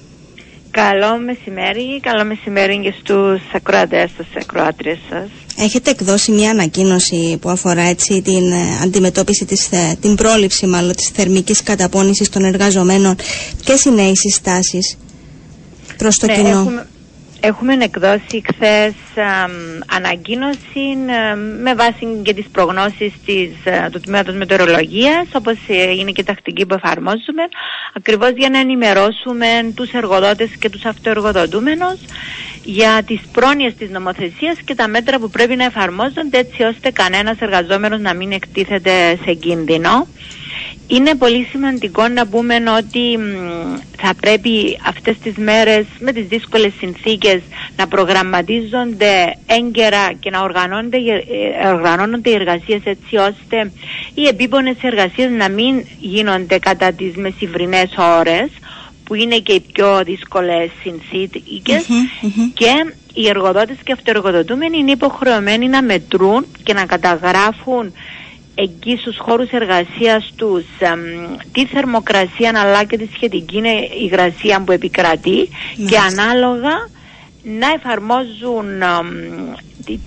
[0.70, 5.28] Καλό μεσημέρι, καλό μεσημέρι και στους ακροατές σας, ακροάτριες σας.
[5.56, 10.92] Έχετε εκδώσει μια ανακοίνωση που αφορά έτσι την ε, αντιμετώπιση, της, ε, την πρόληψη μάλλον
[10.96, 13.16] της θερμικής καταπώνησης των εργαζομένων.
[13.64, 14.96] Ποιες είναι οι συστάσεις
[15.96, 16.86] προς το ναι, κοινό; Έχουμε
[17.80, 18.94] εκδώσει χθες
[19.96, 20.96] ανακοίνωση
[21.62, 26.66] με βάση και τις προγνώσεις της, ε, του Τμήματος Μετεωρολογίας όπως ε, είναι και τακτική
[26.66, 27.42] που εφαρμόζουμε
[27.94, 31.98] ακριβώς για να ενημερώσουμε τους εργοδότες και τους αυτοεργοδοτούμενους
[32.64, 37.36] για τις πρόνοιες της νομοθεσίας και τα μέτρα που πρέπει να εφαρμόζονται έτσι ώστε κανένας
[37.40, 40.06] εργαζόμενος να μην εκτίθεται σε κίνδυνο.
[40.86, 43.18] Είναι πολύ σημαντικό να πούμε ότι
[43.98, 47.40] θα πρέπει αυτές τις μέρες με τις δύσκολες συνθήκες
[47.76, 53.72] να προγραμματίζονται έγκαιρα και να οργανώνονται, ε, οργανώνονται οι εργασίες έτσι ώστε
[54.14, 58.48] οι επίπονες εργασίες να μην γίνονται κατά τις μεσηβρινές ώρες
[59.04, 60.70] που είναι και οι πιο δύσκολες
[62.54, 62.72] και
[63.14, 67.92] οι εργοδότες και αυτοεργοδοτούμενοι είναι υποχρεωμένοι να μετρούν και να καταγράφουν
[68.58, 70.64] εκεί στους χώρους εργασίας τους
[71.52, 73.62] τη θερμοκρασία αλλά και τη σχετική
[74.02, 75.48] υγρασία που επικρατεί
[75.88, 76.88] και ανάλογα
[77.42, 78.66] να εφαρμόζουν,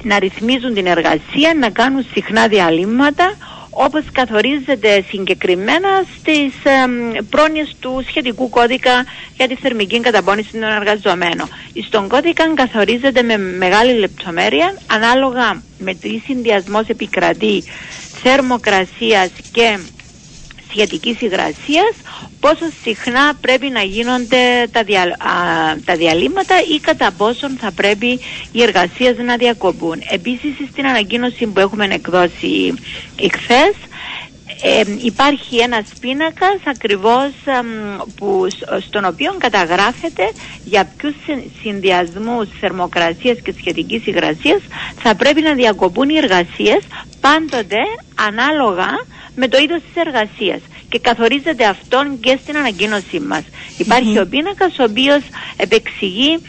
[0.03, 3.35] να ρυθμίζουν την εργασία, να κάνουν συχνά διαλύματα
[3.69, 9.05] όπως καθορίζεται συγκεκριμένα στις ε, πρόνοιες του σχετικού κώδικα
[9.37, 11.47] για τη θερμική καταπώνηση των εργαζομένων.
[11.87, 17.63] Στον κώδικα καθορίζεται με μεγάλη λεπτομέρεια ανάλογα με τι συνδυασμός επικρατεί
[18.23, 19.79] θερμοκρασίας και
[20.71, 21.93] σχετικής υγρασίας
[22.39, 24.83] πόσο συχνά πρέπει να γίνονται τα,
[25.85, 28.19] τα διαλύματα ή κατά πόσον θα πρέπει
[28.51, 30.01] οι εργασίες να διακοπούν.
[30.09, 32.73] Επίσης στην ανακοίνωση που έχουμε εκδώσει
[33.15, 33.73] εχθές
[34.61, 37.31] ε, υπάρχει ένας πίνακας ακριβώς
[38.15, 38.47] που,
[38.87, 40.31] στον οποίο καταγράφεται
[40.63, 41.13] για ποιους
[41.61, 44.61] συνδυασμούς θερμοκρασίας και σχετικής υγρασίας
[45.01, 46.79] θα πρέπει να διακοπούν οι εργασίες
[47.21, 47.77] πάντοτε
[48.27, 48.87] ανάλογα
[49.35, 53.43] με το είδος της εργασίας και καθορίζεται αυτόν και στην ανακοίνωσή μας.
[53.77, 55.21] Υπάρχει ο πίνακας ο οποίος
[55.57, 56.39] επεξηγεί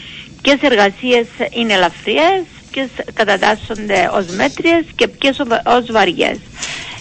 [0.43, 6.39] ποιες εργασίες είναι ελαφριές, ποιες κατατάσσονται ως μέτριες και ποιες ως βαριές.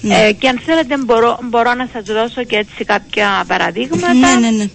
[0.01, 0.15] Ναι.
[0.15, 4.13] Ε, και αν θέλετε μπορώ, μπορώ να σας δώσω και έτσι κάποια παραδείγματα.
[4.13, 4.69] Ναι, ναι, ναι.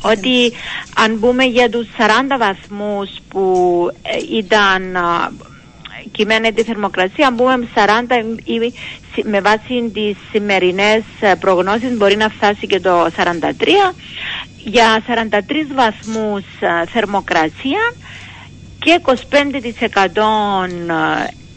[0.00, 0.52] Ότι
[0.96, 4.96] αν μπούμε για τους 40 βαθμούς που ε, ήταν
[6.12, 7.80] κυμαίνεται η θερμοκρασία, αν μπούμε με 40
[8.44, 8.72] ή
[9.22, 13.10] με βάση τις σημερινές ε, προγνώσεις μπορεί να φτάσει και το 43
[14.64, 15.40] για 43
[15.74, 16.44] βαθμούς
[16.92, 17.94] θερμοκρασία
[18.78, 19.14] και 25%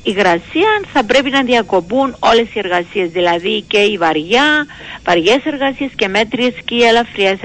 [0.07, 4.65] υγρασία θα πρέπει να διακοπούν όλες οι εργασίες, δηλαδή και οι βαριά,
[5.05, 7.37] βαριές εργασίες και μέτριες και οι ελαφριές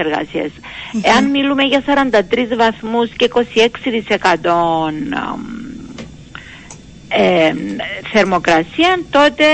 [1.03, 3.41] Εάν μιλούμε για 43 βαθμούς και 26%
[7.09, 7.53] ε,
[8.13, 9.45] θερμοκρασία, τότε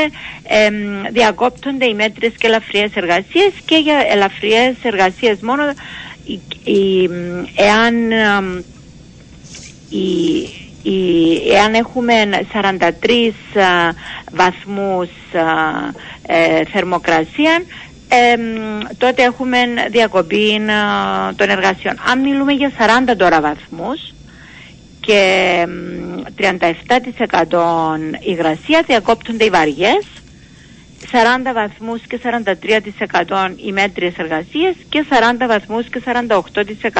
[0.43, 0.69] ε,
[1.13, 5.63] διακόπτονται οι μέτρες και ελαφριές εργασίες και για ελαφριές εργασίες μόνο
[6.25, 6.41] η,
[6.73, 7.09] η,
[7.57, 8.11] εάν
[9.89, 10.49] η,
[10.91, 12.15] η, εάν έχουμε
[12.53, 13.83] 43
[14.33, 15.09] βαθμούς
[16.27, 17.63] ε, θερμοκρασία
[18.99, 19.59] τότε έχουμε
[19.91, 20.61] διακοπή
[21.37, 21.97] των εργασιών.
[22.11, 22.73] Αν μιλούμε για
[23.11, 24.13] 40 τώρα βαθμούς
[25.01, 25.67] και
[26.39, 26.47] 37%
[28.21, 30.05] υγρασία διακόπτονται οι βαριές
[31.13, 32.21] 40 βαθμούς και
[33.27, 36.03] 43% οι μέτριες εργασίες και 40 βαθμούς και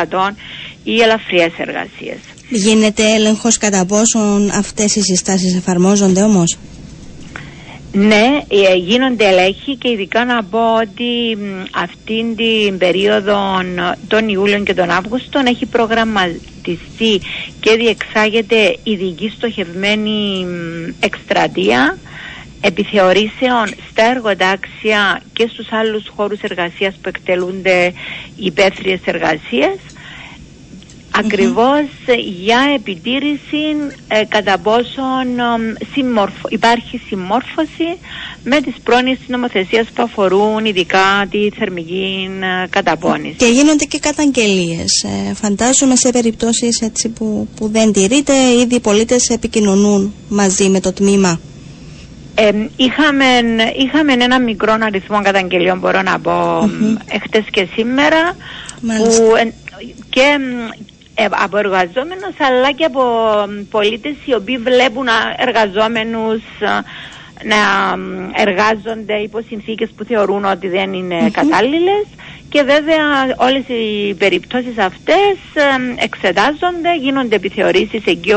[0.09, 0.31] 48%
[0.85, 2.19] οι ελαφριές εργασίες.
[2.51, 6.59] Γίνεται έλεγχος κατά πόσον αυτές οι συστάσεις εφαρμόζονται όμως;
[7.93, 11.39] Ναι, ε, γίνονται ελέγχοι και ειδικά να πω ότι
[11.75, 13.37] αυτήν την περίοδο
[14.09, 17.21] των Ιούλιο και τον Αύγουστο έχει προγραμματιστεί
[17.61, 20.47] και διεξάγεται ειδική στοχευμένη
[21.01, 21.99] εκστρατεία
[22.61, 27.93] επιθεωρήσεων στα εργοτάξια και στους άλλους χώρους εργασίας που εκτελούνται
[28.37, 29.77] υπαίθριες εργασίες
[31.19, 31.85] ακριβώς
[32.43, 33.65] για επιτήρηση
[34.09, 35.27] ε, κατά πόσον
[36.49, 37.99] υπάρχει συμμόρφωση
[38.45, 43.35] με τις πρόνοιες της νομοθεσίας που αφορούν ειδικά τη θερμική ε, καταπώνηση.
[43.37, 45.05] Και γίνονται και καταγγελίες.
[45.29, 50.81] Ε, φαντάζομαι σε περιπτώσεις έτσι που, που δεν τηρείται ήδη οι πολίτες επικοινωνούν μαζί με
[50.81, 51.41] το τμήμα.
[52.35, 53.25] Ε, είχαμε,
[53.79, 56.97] είχαμε ένα μικρό αριθμό καταγγελιών μπορώ να πω mm
[57.51, 58.37] και σήμερα
[58.83, 59.33] που,
[60.11, 60.39] και
[61.21, 63.03] ε, από εργαζόμενους αλλά και από
[63.71, 66.43] πολίτες οι οποίοι βλέπουν εργαζόμενους
[67.53, 67.61] να
[68.37, 72.05] εργάζονται υπό συνθήκες που θεωρούν ότι δεν είναι mm κατάλληλες
[72.49, 75.37] και βέβαια όλες οι περιπτώσεις αυτές
[75.97, 78.33] εξετάζονται, γίνονται επιθεωρήσεις εκεί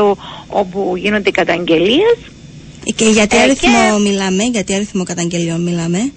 [0.48, 2.18] όπου γίνονται καταγγελίες
[2.94, 6.12] και για τι ε, αριθμό μιλάμε, για τι αριθμό καταγγελιών μιλάμε;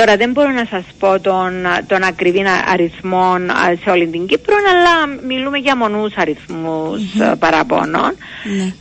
[0.00, 1.52] Τώρα δεν μπορώ να σας πω τον,
[1.86, 3.34] τον ακριβή αριθμό
[3.82, 7.34] σε όλη την Κύπρο, αλλά μιλούμε για μονούς αριθμούς mm-hmm.
[7.38, 8.16] παραπώνων.
[8.56, 8.72] Ναι.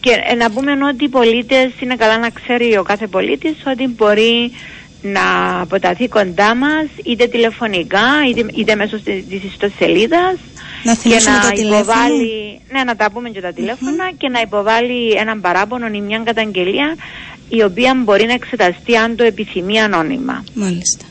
[0.00, 3.86] και ε, να πούμε ότι οι πολίτες είναι καλά να ξέρει ο κάθε πολίτης ότι
[3.88, 4.52] μπορεί
[5.02, 8.96] να αποταθεί κοντά μας είτε τηλεφωνικά είτε, είτε μέσω
[9.28, 10.36] της ιστοσελίδας
[10.82, 15.40] να και να υποβάλει, ναι, να τα πούμε και τα τηλεφωνα και να υποβάλει έναν
[15.40, 16.96] παράπονο ή μια καταγγελία
[17.56, 20.44] η οποία μπορεί να εξεταστεί αν το επιθυμεί ανώνυμα.
[20.54, 21.04] Μάλιστα.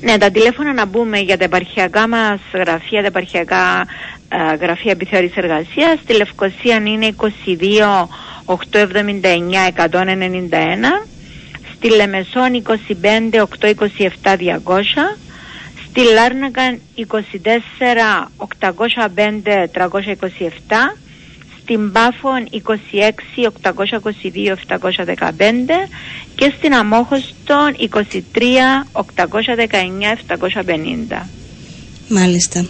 [0.00, 3.86] Ναι, τα τηλέφωνα να μπούμε για τα επαρχιακά μας γραφεία, τα επαρχιακά
[4.28, 5.98] ε, γραφεία επιθεώρησης εργασίας.
[6.02, 8.08] Στη Λευκοσία είναι 22
[8.44, 8.56] 879
[9.76, 9.98] 191.
[11.74, 12.62] Στη Λεμεσόν
[13.32, 14.78] 25 827 200
[15.88, 17.04] Στη Λάρνακα 24
[18.36, 21.02] 805 327
[21.62, 22.58] στην Πάφων 26
[23.62, 25.30] 822 715
[26.34, 28.42] και στην Αμόχωστον 23
[28.92, 29.02] 819
[31.20, 31.26] 750.
[32.08, 32.66] Μάλιστα.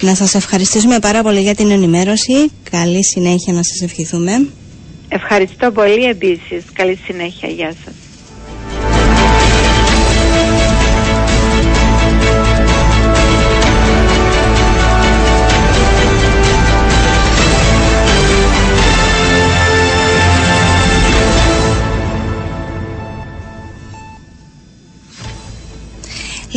[0.00, 2.50] Να σας ευχαριστήσουμε πάρα πολύ για την ενημέρωση.
[2.70, 4.46] Καλή συνέχεια να σας ευχηθούμε.
[5.08, 6.64] Ευχαριστώ πολύ επίσης.
[6.72, 7.48] Καλή συνέχεια.
[7.48, 7.94] Γεια σας.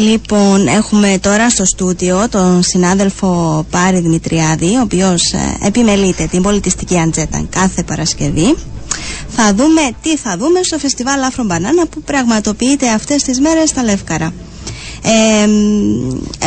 [0.02, 7.00] Λοιπόν, έχουμε τώρα στο στούντιο τον συνάδελφο Πάρη Δημητριάδη, ο οποίος ε, επιμελείται την πολιτιστική
[7.00, 8.56] Αντζέτα κάθε Παρασκευή.
[9.30, 13.84] Θα δούμε τι θα δούμε στο φεστιβάλ Αφρο Μπανάνα που πραγματοποιείται αυτές τις μέρες στα
[13.84, 14.34] Λεύκαρα.
[15.04, 15.48] Ε,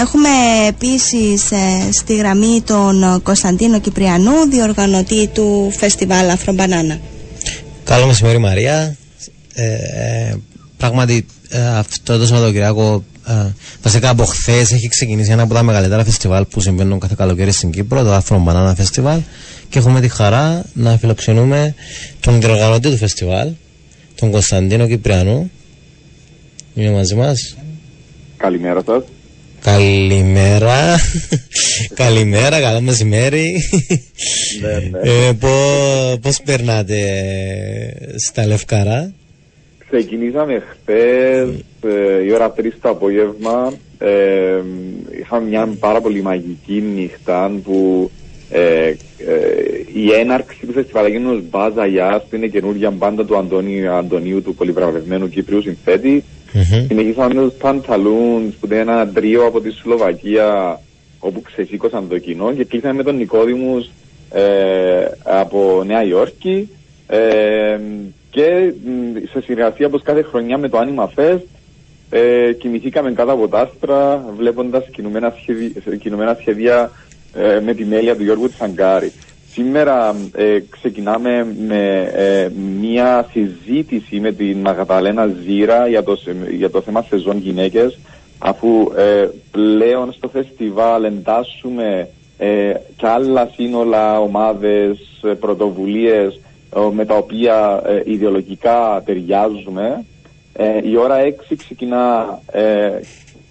[0.00, 0.28] έχουμε
[0.68, 6.98] επίσης ε, στη γραμμή τον Κωνσταντίνο Κυπριανού, διοργανωτή του φεστιβάλ Αφρο Μπανάνα.
[7.84, 8.96] Καλό μεσημέρι Μαρία.
[9.54, 10.34] Ε,
[10.76, 11.26] πράγματι
[11.78, 13.04] αυτό το Σαββατοκυριακό
[13.82, 17.70] βασικά από χθες έχει ξεκινήσει ένα από τα μεγαλύτερα φεστιβάλ που συμβαίνουν κάθε καλοκαίρι στην
[17.70, 19.18] Κύπρο, το Afro Banana Festival.
[19.68, 21.74] Και έχουμε τη χαρά να φιλοξενούμε
[22.20, 23.48] τον διοργανωτή του φεστιβάλ,
[24.14, 25.50] τον Κωνσταντίνο Κυπριανού.
[26.74, 27.56] Είναι μαζί μας.
[28.36, 29.02] Καλημέρα σας.
[29.60, 30.96] Καλημέρα.
[31.94, 33.62] Καλημέρα, καλό μεσημέρι.
[34.60, 35.28] ναι, ναι.
[35.28, 35.32] Ε,
[36.20, 37.00] πώς περνάτε
[38.16, 39.12] στα Λευκαρά;
[39.90, 41.64] Ξεκινήσαμε χθες ε,
[42.24, 43.72] η ώρα 3 το απόγευμα.
[43.98, 44.62] Ε,
[45.20, 48.10] είχαμε μια πάρα πολύ μαγική νύχτα που
[48.50, 48.94] ε, ε,
[49.94, 54.42] η έναρξη του φεστιβάλ έγινε ως Μπάζα Γιάς που είναι καινούργια μπάντα του Αντωνίου, Αντωνίου
[54.42, 56.24] του πολυβραβευμένου Κύπριου συνθέτη.
[56.54, 56.84] Mm-hmm.
[56.86, 60.80] Συνεχίσαμε με τους Πανταλούνς που είναι ένα τρίο από τη Σλοβακία
[61.18, 63.90] όπου ξεσήκωσαν το κοινό και κλείσαμε με τον Νικόδημους
[64.30, 64.42] ε,
[65.22, 66.68] από Νέα Υόρκη.
[67.06, 67.78] Ε,
[68.30, 68.72] και
[69.32, 71.53] σε συνεργασία όπως κάθε χρονιά με το Anima Fest
[72.10, 76.90] ε, κοιμηθήκαμε κάτω από τα άστρα βλέποντας κινούμενα σχέδια, κινούμενα σχέδια
[77.34, 79.12] ε, με τη μέλεια του Γιώργου Τσαγκάρη.
[79.52, 82.48] Σήμερα ε, ξεκινάμε με ε,
[82.80, 87.98] μια συζήτηση με την Μαγδαλένα Ζήρα για το, σε- για το θέμα σεζόν γυναίκες
[88.38, 96.40] αφού ε, πλέον στο φεστιβάλ εντάσσουμε ε, και άλλα σύνολα, ομάδες, ε, πρωτοβουλίες
[96.76, 100.04] ε, με τα οποία ε, ιδεολογικά ταιριάζουμε.
[100.56, 101.16] Ε, η ώρα
[101.50, 102.90] 6 ξεκινά ε,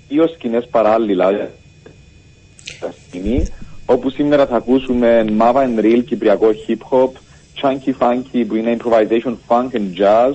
[0.10, 1.50] δύο σκηνές παράλληλα.
[2.64, 3.46] Στα σκηνή,
[3.86, 7.10] όπου σήμερα θα ακούσουμε Mava and Real, κυπριακό hip hop,
[7.62, 10.32] Chunky Funky που είναι improvisation funk and jazz,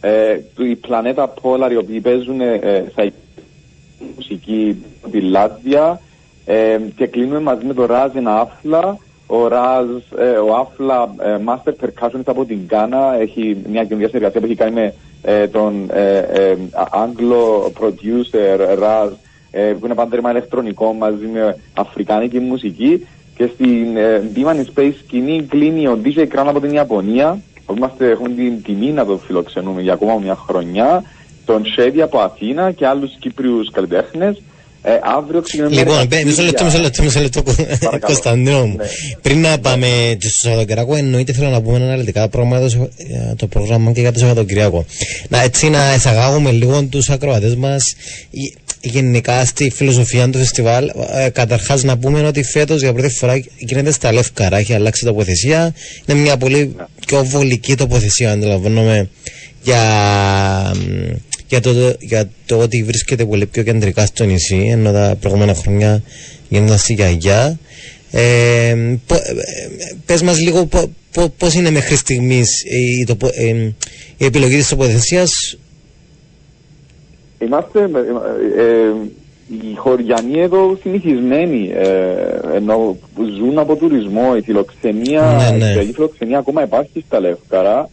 [0.00, 3.06] ε, του- η Πλανέτα Polar οι οποίοι παίζουν ε, στα
[4.16, 6.00] μουσική τη Λάτβια.
[6.44, 8.98] Ε, και κλείνουμε μαζί με τον Ράζ ένα Άφλα.
[9.32, 9.86] Ο Ράζ,
[10.18, 14.54] ε, ο Άφλα ε, Master Percussionist από την Γκάνα, έχει μια καινούργια συνεργασία που έχει
[14.54, 16.56] κάνει με ε, τον ε, ε,
[16.90, 19.10] Άγγλο producer Ράζ
[19.50, 23.06] ε, που είναι πάντρεμα ηλεκτρονικό μαζί με αφρικάνικη μουσική.
[23.36, 27.40] Και στην ε, Demon Space σκηνή κλείνει ο DJ Crown από την Ιαπωνία.
[27.66, 31.02] Που είμαστε, έχουμε την τιμή να τον φιλοξενούμε για ακόμα μια χρονιά.
[31.44, 34.42] Τον Σέδη από Αθήνα και άλλους Κύπριους καλλιτέχνες
[34.82, 37.98] ε, αύριο ξεκινάμε Λοιπόν, με μπε- μισό λεπτό, μισό λεπτό, μισό λεπτό, Παρακαλώ.
[38.06, 38.76] Κωνσταντίνο μου.
[38.76, 38.84] Ναι.
[39.22, 39.86] Πριν να πάμε
[40.18, 44.00] και στο Σαββατοκυριακό, εννοείται θέλω να πούμε αναλυτικά πράγματα για το- για το πρόγραμμα και
[44.00, 44.84] για το Σαββατοκυριακό.
[45.28, 47.94] Να έτσι να εισαγάγουμε λίγο τους ακροατές μας
[48.82, 50.90] γενικά στη φιλοσοφία του φεστιβάλ.
[51.14, 55.74] Ε, Καταρχάς, να πούμε ότι φέτος για πρώτη φορά γίνεται στα Λεύκαρα, έχει αλλάξει τοποθεσία.
[56.06, 56.76] Είναι μια πολύ
[57.06, 59.08] πιο βολική τοποθεσία, αντιλαμβάνομαι,
[59.62, 59.82] για,
[60.76, 60.80] μ,
[61.50, 61.70] για, το,
[62.00, 66.02] για το ότι βρίσκεται πολύ πιο κεντρικά στο νησί, ενώ τα προηγούμενα χρόνια
[66.48, 67.58] γίνονταν στη Γιαγιά.
[68.10, 68.74] Ε,
[69.06, 69.20] πο, ε,
[70.06, 73.72] πες μας λίγο πο, πο, πώς είναι μέχρι στιγμής η, τοπο- ε,
[74.16, 75.58] η επιλογή της τοποθεσίας
[77.38, 78.92] Είμαστε, ε, ε,
[79.48, 85.64] οι χωριανοί εδώ συνηθισμένοι, ε, ενώ που ζουν από τουρισμό, η φιλοξενία, Ναι, ναι.
[85.64, 87.90] η κυπριακή φιλοξενία ακόμα υπάρχει στα Λεύκαρα.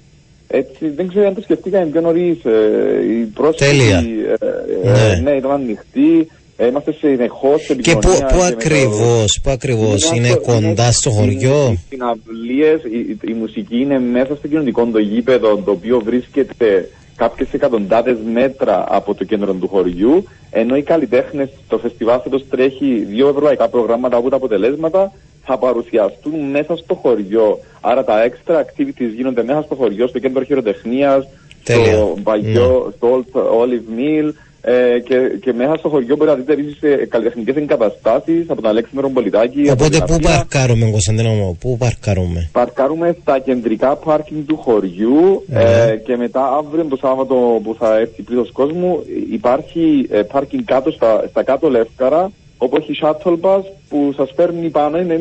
[0.47, 2.45] Έτσι, δεν ξέρω αν το σκεφτήκαμε πιο νωρίς.
[2.45, 3.97] Ε, η πρόσφατη, Τέλεια.
[3.97, 5.19] ε, ε, Ναι.
[5.23, 6.27] ναι, ήταν ανοιχτή.
[6.59, 10.39] Ε, είμαστε συνεχώς σε και πού, επικοινωνία πού με το- ακριβώς, πού ακριβώς είναι στο-
[10.41, 14.99] κοντά στο είναι χωριό; Οι συναυλίες, η, η- η μουσική είναι μέσα στο κοινωνικό το
[14.99, 21.49] γήπεδο, το οποίο βρίσκεται κάποιες εκατοντάδες μέτρα από το κέντρο του χωριού, ενώ οι καλλιτέχνες,
[21.67, 25.11] το φεστιβάλ φέτος τρέχει δύο ευρωπαϊκά προγράμματα από τα αποτελέσματα,
[25.47, 27.59] θα παρουσιαστούν μέσα στο χωριό.
[27.81, 31.27] Άρα τα extra activities γίνονται μέσα στο χωριό, στο κέντρο χειροτεχνίας,
[31.63, 31.91] Τέλεια.
[31.93, 34.31] στο Βαγιό, στο Old Olive Mill,
[34.61, 38.69] ε, και, και μέσα στο χωριό μπορεί να δείτε επίσης ε, καλλιτεχνικές εγκαταστάσεις από τον
[38.69, 39.61] Αλέξη Μερομπολιτάκη.
[39.61, 40.29] από οπότε την πού Αθήνα.
[40.29, 45.63] παρκάρουμε Κωνσταντίνο μου πού παρκάρουμε; Παρκάρουμε στα κεντρικά πάρκινγκ του χωριού Ναι.
[45.63, 48.99] ε, και μετά αύριο το Σάββατο που θα έρθει πλήρως κόσμου
[49.31, 54.69] υπάρχει ε, πάρκινγκ κάτω στα, στα κάτω Λεύκαρα όπου έχει shuttle bus που σας φέρνει
[54.69, 55.13] πάνω, είναι,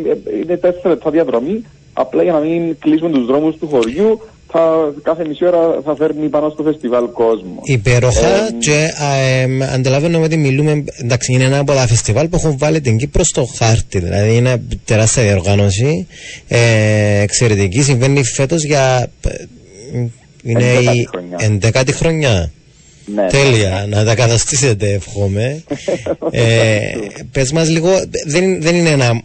[0.42, 4.20] είναι τέσσερα λεπτά διαδρομή απλά για να μην κλείσουμε τους δρόμους του χωριού
[4.52, 7.60] θα, κάθε μισή ώρα θα φέρνει πάνω στο φεστιβάλ κόσμο.
[7.64, 12.36] Υπέροχα Ε, και ε, ε, αντιλαμβάνομαι ότι μιλούμε, εντάξει είναι ένα από τα φεστιβάλ που
[12.36, 16.06] έχουν βάλει την Κύπρο στο χάρτη, δηλαδή είναι τεράστια διοργάνωση,
[16.48, 19.10] ε, εξαιρετική, συμβαίνει φέτος για,
[19.92, 20.06] ε,
[20.42, 21.36] είναι Ενδέκατη η χρονιά.
[21.40, 22.50] ενδεκάτη χρονιά.
[23.14, 23.26] Ναι.
[23.26, 25.62] Τέλεια, να τα καταστήσετε εύχομαι.
[26.30, 26.78] ε,
[27.32, 27.90] πες μας λίγο,
[28.26, 29.22] δεν, δεν είναι ένα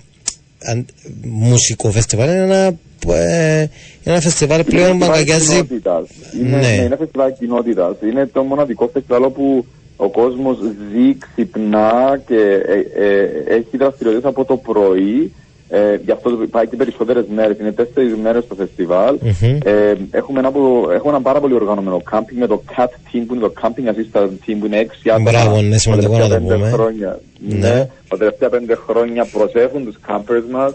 [0.64, 0.86] αν-
[1.24, 2.74] μουσικό φεστιβάλ, είναι ένα,
[3.18, 3.66] ε,
[4.04, 6.08] ένα φεστιβάλ πλέον που φεστιβάλ αγκαλιάζει κοινότητας.
[6.40, 6.68] Είναι, Ναι.
[6.68, 6.84] ναι.
[6.84, 7.96] είναι φεστιβάλ κοινότητας.
[8.12, 9.66] Είναι το μοναδικό φεστιβάλ όπου
[9.96, 10.58] ο κόσμος
[10.92, 12.36] ζει, ξυπνά και
[12.68, 15.34] ε, ε, έχει δραστηριότητες από το πρωί.
[15.74, 17.58] Ε, γι' αυτό πάει και περισσότερες μέρες.
[17.60, 19.18] Είναι τέσσερις μέρες το φεστιβάλ.
[19.22, 19.58] Μμμ.
[19.64, 23.34] Ε, έχουμε, ένα, που- έχουμε ένα πάρα πολύ οργανωμένο camping με το CAT team που
[23.36, 25.32] είναι το Camping Assistant team που είναι έξι άτομα.
[25.32, 26.70] Μπράβο, ναι, σημαντικό τα να το τελευταία πέντε πούμε.
[26.70, 27.58] Χρόνια, Ναι.
[27.70, 27.88] ναι.
[28.08, 30.74] τα τελευταία πέντε χρόνια προσέχουν τους campers μας.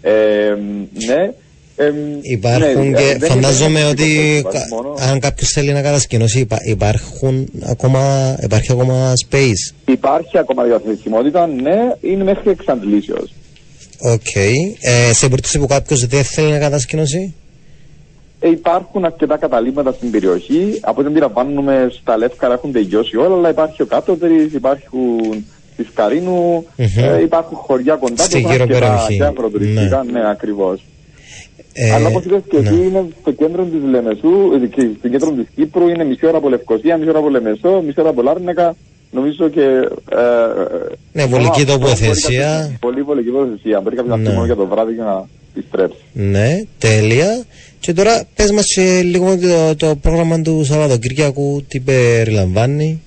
[0.00, 0.12] Ε,
[1.06, 1.32] ναι.
[1.80, 1.92] Ε,
[2.22, 4.94] Υπάρχουν ναι, και ε, δεν φαντάζομαι είναι ότι φεστιβάλ κα- μόνο.
[5.10, 9.74] αν κάποιος θέλει να κατασκηνώσει υπά- υπάρχουν ακόμα, υπάρχει ακόμα space.
[9.86, 13.32] Υπάρχει ακόμα διαθεσιμότητα, ναι, είναι μέχρι εξαντλήσεως.
[14.00, 14.34] Οκ.
[14.80, 17.34] Ε, σε περίπτωση που κάποιος δεν θέλει να κατασκηνώσει;
[18.40, 20.78] Ε, υπάρχουν αρκετά καταλύματα στην περιοχή.
[20.80, 25.44] Από ό,τι αντιλαμβάνομαι, στα Λεύκαρα έχουν τελειώσει όλα, αλλά υπάρχει ο Κάτω Δρυς, υπάρχουν
[25.76, 26.86] της Σκαρίνου, Μμμ.
[27.04, 29.16] ε, υπάρχουν χωριά κοντά Στη που γύρω αρκετά περιοχή.
[29.16, 30.84] και αγροτουριστικά, ναι, ακριβώς.
[31.72, 32.68] Ε, Αλλά όπως είπες και ναι.
[32.68, 34.28] εσύ είναι στο κέντρο της Λεμεσού,
[34.62, 37.82] ε, και στο κέντρο της Κύπρου, είναι μισή ώρα από Λευκοσία, μισή ώρα από Λεμεσό,
[37.86, 38.76] μισή ώρα από Λάρνακα.
[39.10, 39.60] Νομίζω και...
[39.60, 42.40] Ε, Ναι, βολική αυτό μπορεί τοποθεσία.
[42.60, 43.80] κάποιος- Πολύ βολική τοποθεσία.
[43.80, 44.22] Μπορεί κάποιος να Ναι.
[44.22, 45.24] έρθει μόνο για το βράδυ και να
[45.56, 45.98] επιστρέψει.
[46.12, 47.44] Ναι, τέλεια.
[47.80, 53.02] Και τώρα πες μας και λίγο το, το πρόγραμμα του Σαββατοκύριακου, τι περιλαμβάνει.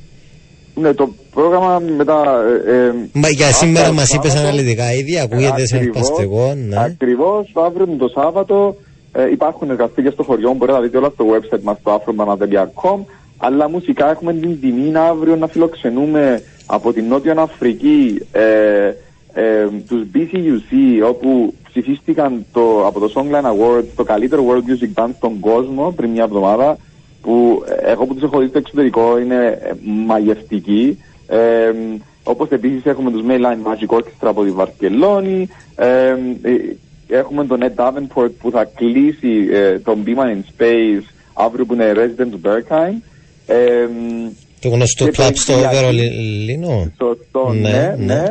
[0.76, 2.24] Ναι, το πρόγραμμα μετά.
[2.68, 5.97] Ε, ε, Μα για σήμερα αύριο μας το είπες Σάββατο, αναλυτικά ήδη, ακούγεται σε ακριβώς,
[6.02, 6.54] αρπαστικό.
[6.68, 6.80] Ναι.
[6.84, 8.76] Ακριβώς, αύριο το Σάββατο
[9.14, 10.54] ε, υπάρχουν εργαστήρια στο χωριό.
[10.54, 12.99] Μπορείτε να δείτε όλα στο website μας στο afrobanadeliacom.
[13.43, 18.93] Αλλά μουσικά έχουμε την τιμή αύριο να φιλοξενούμε από την Νότια Αφρική ε,
[19.33, 25.09] ε, τους BCUC όπου ψηφίστηκαν το, από το Songline Awards το καλύτερο World Music Band
[25.15, 26.77] στον κόσμο πριν μια εβδομάδα
[27.21, 29.71] που ε, εγώ που τους έχω δει στο εξωτερικό είναι ε,
[30.05, 30.97] μαγευτικοί.
[31.27, 31.71] Ε,
[32.23, 35.47] όπως επίσης έχουμε τους Mainline Magic Orchestra από τη Βαρκελόνη.
[35.75, 36.09] Ε,
[36.41, 36.75] ε,
[37.07, 41.91] έχουμε τον Ed Davenport που θα κλείσει ε, τον Beeman in Space αύριο που είναι
[41.95, 42.93] resident του Berkheim.
[42.93, 43.11] Ε,
[44.59, 46.91] Το γνωστό και κλαμπ το στο Κυριακή- Βερολίνο.
[46.97, 48.13] Σωστό, Ναι, ναι, ναι.
[48.13, 48.23] ναι.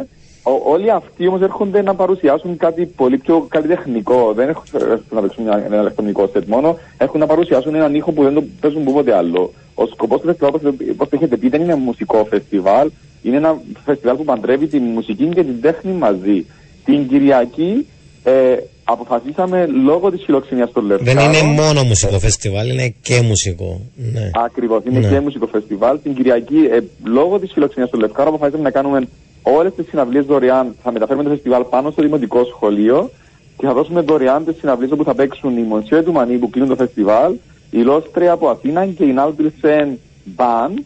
[0.43, 4.33] Ο- όλοι αυτοί όμως έρχονται να παρουσιάσουν κάτι πολύ πιο καλλιτεχνικό.
[4.35, 6.79] Δεν έχουν έρχονται να παίξουν ένα, ένα ηλεκτρονικό σετ μόνο.
[6.99, 9.53] Έχουν να παρουσιάσουν έναν ήχο που δεν το παίζουν πούποτε άλλο.
[9.75, 10.55] Ο σκοπός του φεστιβάλ,
[10.93, 12.91] όπως το έχετε πει, δεν είναι μουσικό φεστιβάλ.
[13.23, 16.47] Είναι ένα φεστιβάλ που παντρεύει τη μουσική και την τέχνη μαζί.
[16.85, 17.87] Την Κυριακή
[18.25, 18.57] ε,
[18.93, 21.33] αποφασίσαμε λόγω της φιλοξενίας των Δεν Λευκάρων.
[21.33, 23.81] είναι μόνο μουσικό φεστιβάλ, είναι και μουσικό.
[24.13, 24.31] Ναι.
[24.45, 25.09] Ακριβώς, είναι Ναι.
[25.09, 25.99] και μουσικό φεστιβάλ.
[26.03, 29.09] Την Κυριακή, ε, λόγω της φιλοξενίας του Λευκάρα, αποφασίσαμε να κάνουμε
[29.43, 30.75] όλες τις συναυλίες δωρεάν.
[30.83, 33.11] Θα μεταφέρουμε το φεστιβάλ πάνω στο δημοτικό σχολείο
[33.59, 36.69] και θα δώσουμε δωρεάν τις συναυλίες όπου θα παίξουν οι Μονσιέ του Μανί που κλείνουν
[36.71, 37.35] το φεστιβάλ,
[37.71, 39.99] η Λόστρια από Αθήνα και η Νάλτρισεν
[40.37, 40.79] Band.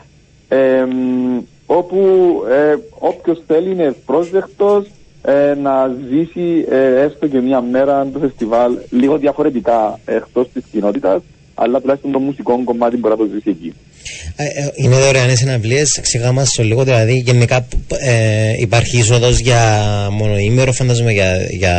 [0.48, 0.84] Ε,
[1.66, 1.98] όπου
[2.50, 4.84] ε, όποιος θέλει είναι ευπρόσδεκτο
[5.26, 11.22] ε, να ζήσει ε, έστω και μία μέρα το φεστιβάλ λίγο διαφορετικά εκτός της κοινότητας,
[11.54, 13.72] αλλά τουλάχιστον το μουσικό κομμάτι μπορεί να το ζήσει εκεί.
[14.36, 16.84] Ε, ε, Είναι δωρεάν οι συναυλίες, εξηγά μας το λίγο.
[16.84, 17.66] Δηλαδή, γενικά
[17.98, 19.60] ε, υπάρχει είσοδος για
[20.10, 21.74] μονοήμερο, φαντάζομαι για, για,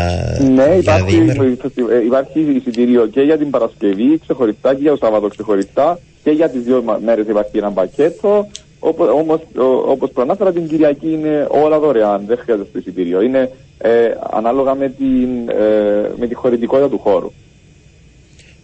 [0.56, 4.98] Ναι, για υπάρχει, διήμερο; ε, υπάρχει εισιτήριο και για την Παρασκευή ξεχωριστά και για το
[4.98, 8.48] Σάββατο ξεχωριστά και για τις δύο μα- μέρες υπάρχει ένα πακέτο.
[8.90, 13.22] Όπως όμως, ο- όπως προανάφερα την Κυριακή είναι όλα δωρεάν, δεν χρειάζεται το εισιτήριο.
[13.22, 13.90] Είναι ε,
[14.32, 17.32] ανάλογα με, την, ε, με τη χωρητικότητα του χώρου.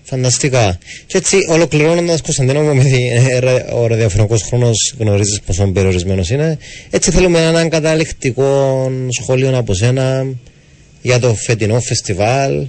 [0.03, 0.77] Φανταστικά.
[1.07, 6.57] Και έτσι, ολοκληρώνοντας, Κωνσταντίνο μου, γιατί ε, ρε- ο ραδιοφωνικός χρόνος γνωρίζεις πόσο περιορισμένος είναι.
[6.89, 8.89] Έτσι, θέλουμε έναν καταληκτικό
[9.21, 10.25] σχόλιο από σένα
[11.01, 12.65] για το φετινό φεστιβάλ.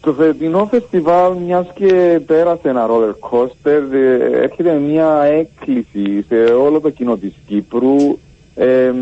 [0.00, 6.34] Το, το φετινό φεστιβάλ, μιας και πέρασε ένα roller coaster, ε, έρχεται μια έκκληση σε
[6.34, 8.18] όλο το κοινό της Κύπρου.
[8.54, 8.92] Ε,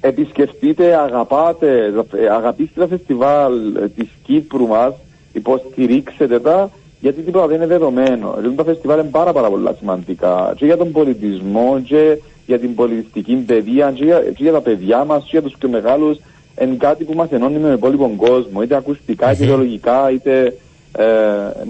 [0.00, 4.94] επισκεφτείτε, αγαπάτε, ε, αγαπήστε τα φεστιβάλ ε, της Κύπρου μας,
[5.32, 8.34] υποστηρίξετε τα, γιατί τίποτα δεν είναι δεδομένο.
[8.36, 12.74] Δηλαδή τα φεστιβάλ είναι πάρα, πάρα πολλά σημαντικά και για τον πολιτισμό και για την
[12.74, 16.18] πολιτιστική παιδεία και για, και για τα παιδιά μας και για τους πιο μεγάλους
[16.62, 20.56] είναι κάτι που μας ενώνει με τον υπόλοιπο κόσμο, είτε ακουστικά, είτε ιδεολογικά, είτε,
[20.98, 21.04] ε,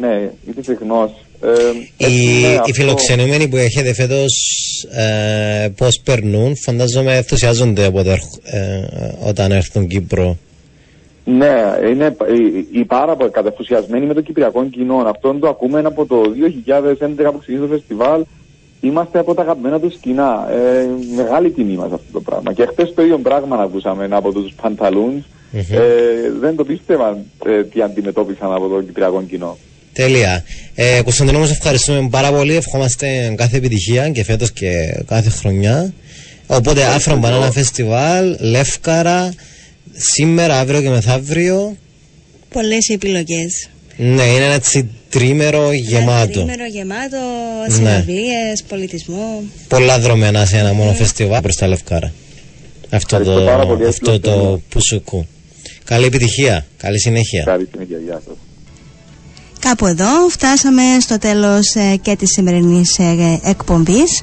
[0.00, 1.10] ναι, είτε συχνώς.
[1.42, 1.48] Ε,
[1.96, 2.72] έτσι Οι, είναι οι αυτό.
[2.74, 4.32] φιλοξενούμενοι που έχετε φέτος
[4.96, 10.36] ε, πώς περνούν, φαντάζομαι ενθουσιάζονται από το ερχ- ε, όταν έρθουν Κύπρο.
[11.24, 11.54] Ναι,
[11.90, 14.96] είναι οι, οι πάρα πολύ κατεφουσιασμένοι με το κυπριακό κοινό.
[15.06, 18.24] Αυτό το ακούμε από το 2011 που ξεκίνησε το φεστιβάλ.
[18.80, 20.48] Είμαστε από τα αγαπημένα του σκηνά.
[20.50, 22.52] Ε, μεγάλη τιμή μας αυτό το πράγμα.
[22.52, 25.24] Και χθε το ίδιο πράγμα ακούσαμε από τους πανταλούν.
[25.52, 25.80] Ε,
[26.40, 29.58] δεν το πίστευαν ε, τι αντιμετώπισαν από το κυπριακό κοινό.
[29.92, 30.44] Τέλεια.
[30.74, 32.56] Ε, Κωνσταντίνο, μας ευχαριστούμε πάρα πολύ.
[32.56, 34.70] Ευχόμαστε κάθε επιτυχία και φέτος και
[35.06, 35.92] κάθε χρονιά.
[36.46, 39.34] Οπότε, Afro Banana Festival, Λεύκαρα,
[39.92, 41.76] σήμερα, αύριο και μεθαύριο.
[42.52, 43.68] Πολλές επιλογές.
[44.02, 46.32] Ναι, είναι ένα έτσι τρίμερο γεμάτο.
[46.32, 47.16] Τρίμερο γεμάτο,
[47.68, 47.74] Ναι.
[47.74, 49.42] συναυλίε, πολιτισμό.
[49.68, 52.12] Πολλά δρομένα σε ένα μόνο φεστιβάλ προς τα Λευκάρα.
[52.90, 54.60] Αυτό Ευχαριστώ πάρα πολύ, το, αυτό εύκολο το θέμα.
[54.68, 55.26] πουσουκού.
[55.84, 56.66] Καλή επιτυχία.
[56.76, 57.42] Καλή συνέχεια.
[57.44, 58.34] Καλή συνέχεια, γεια σας.
[59.58, 64.22] Κάπου εδώ φτάσαμε στο τέλος ε, και της σημερινής ε, εκπομπής.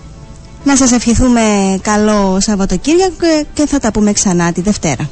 [0.63, 1.41] Να σας ευχηθούμε
[1.81, 5.09] καλό Σαββατοκύριακο και- και θα τα πούμε ξανά τη Δευτέρα.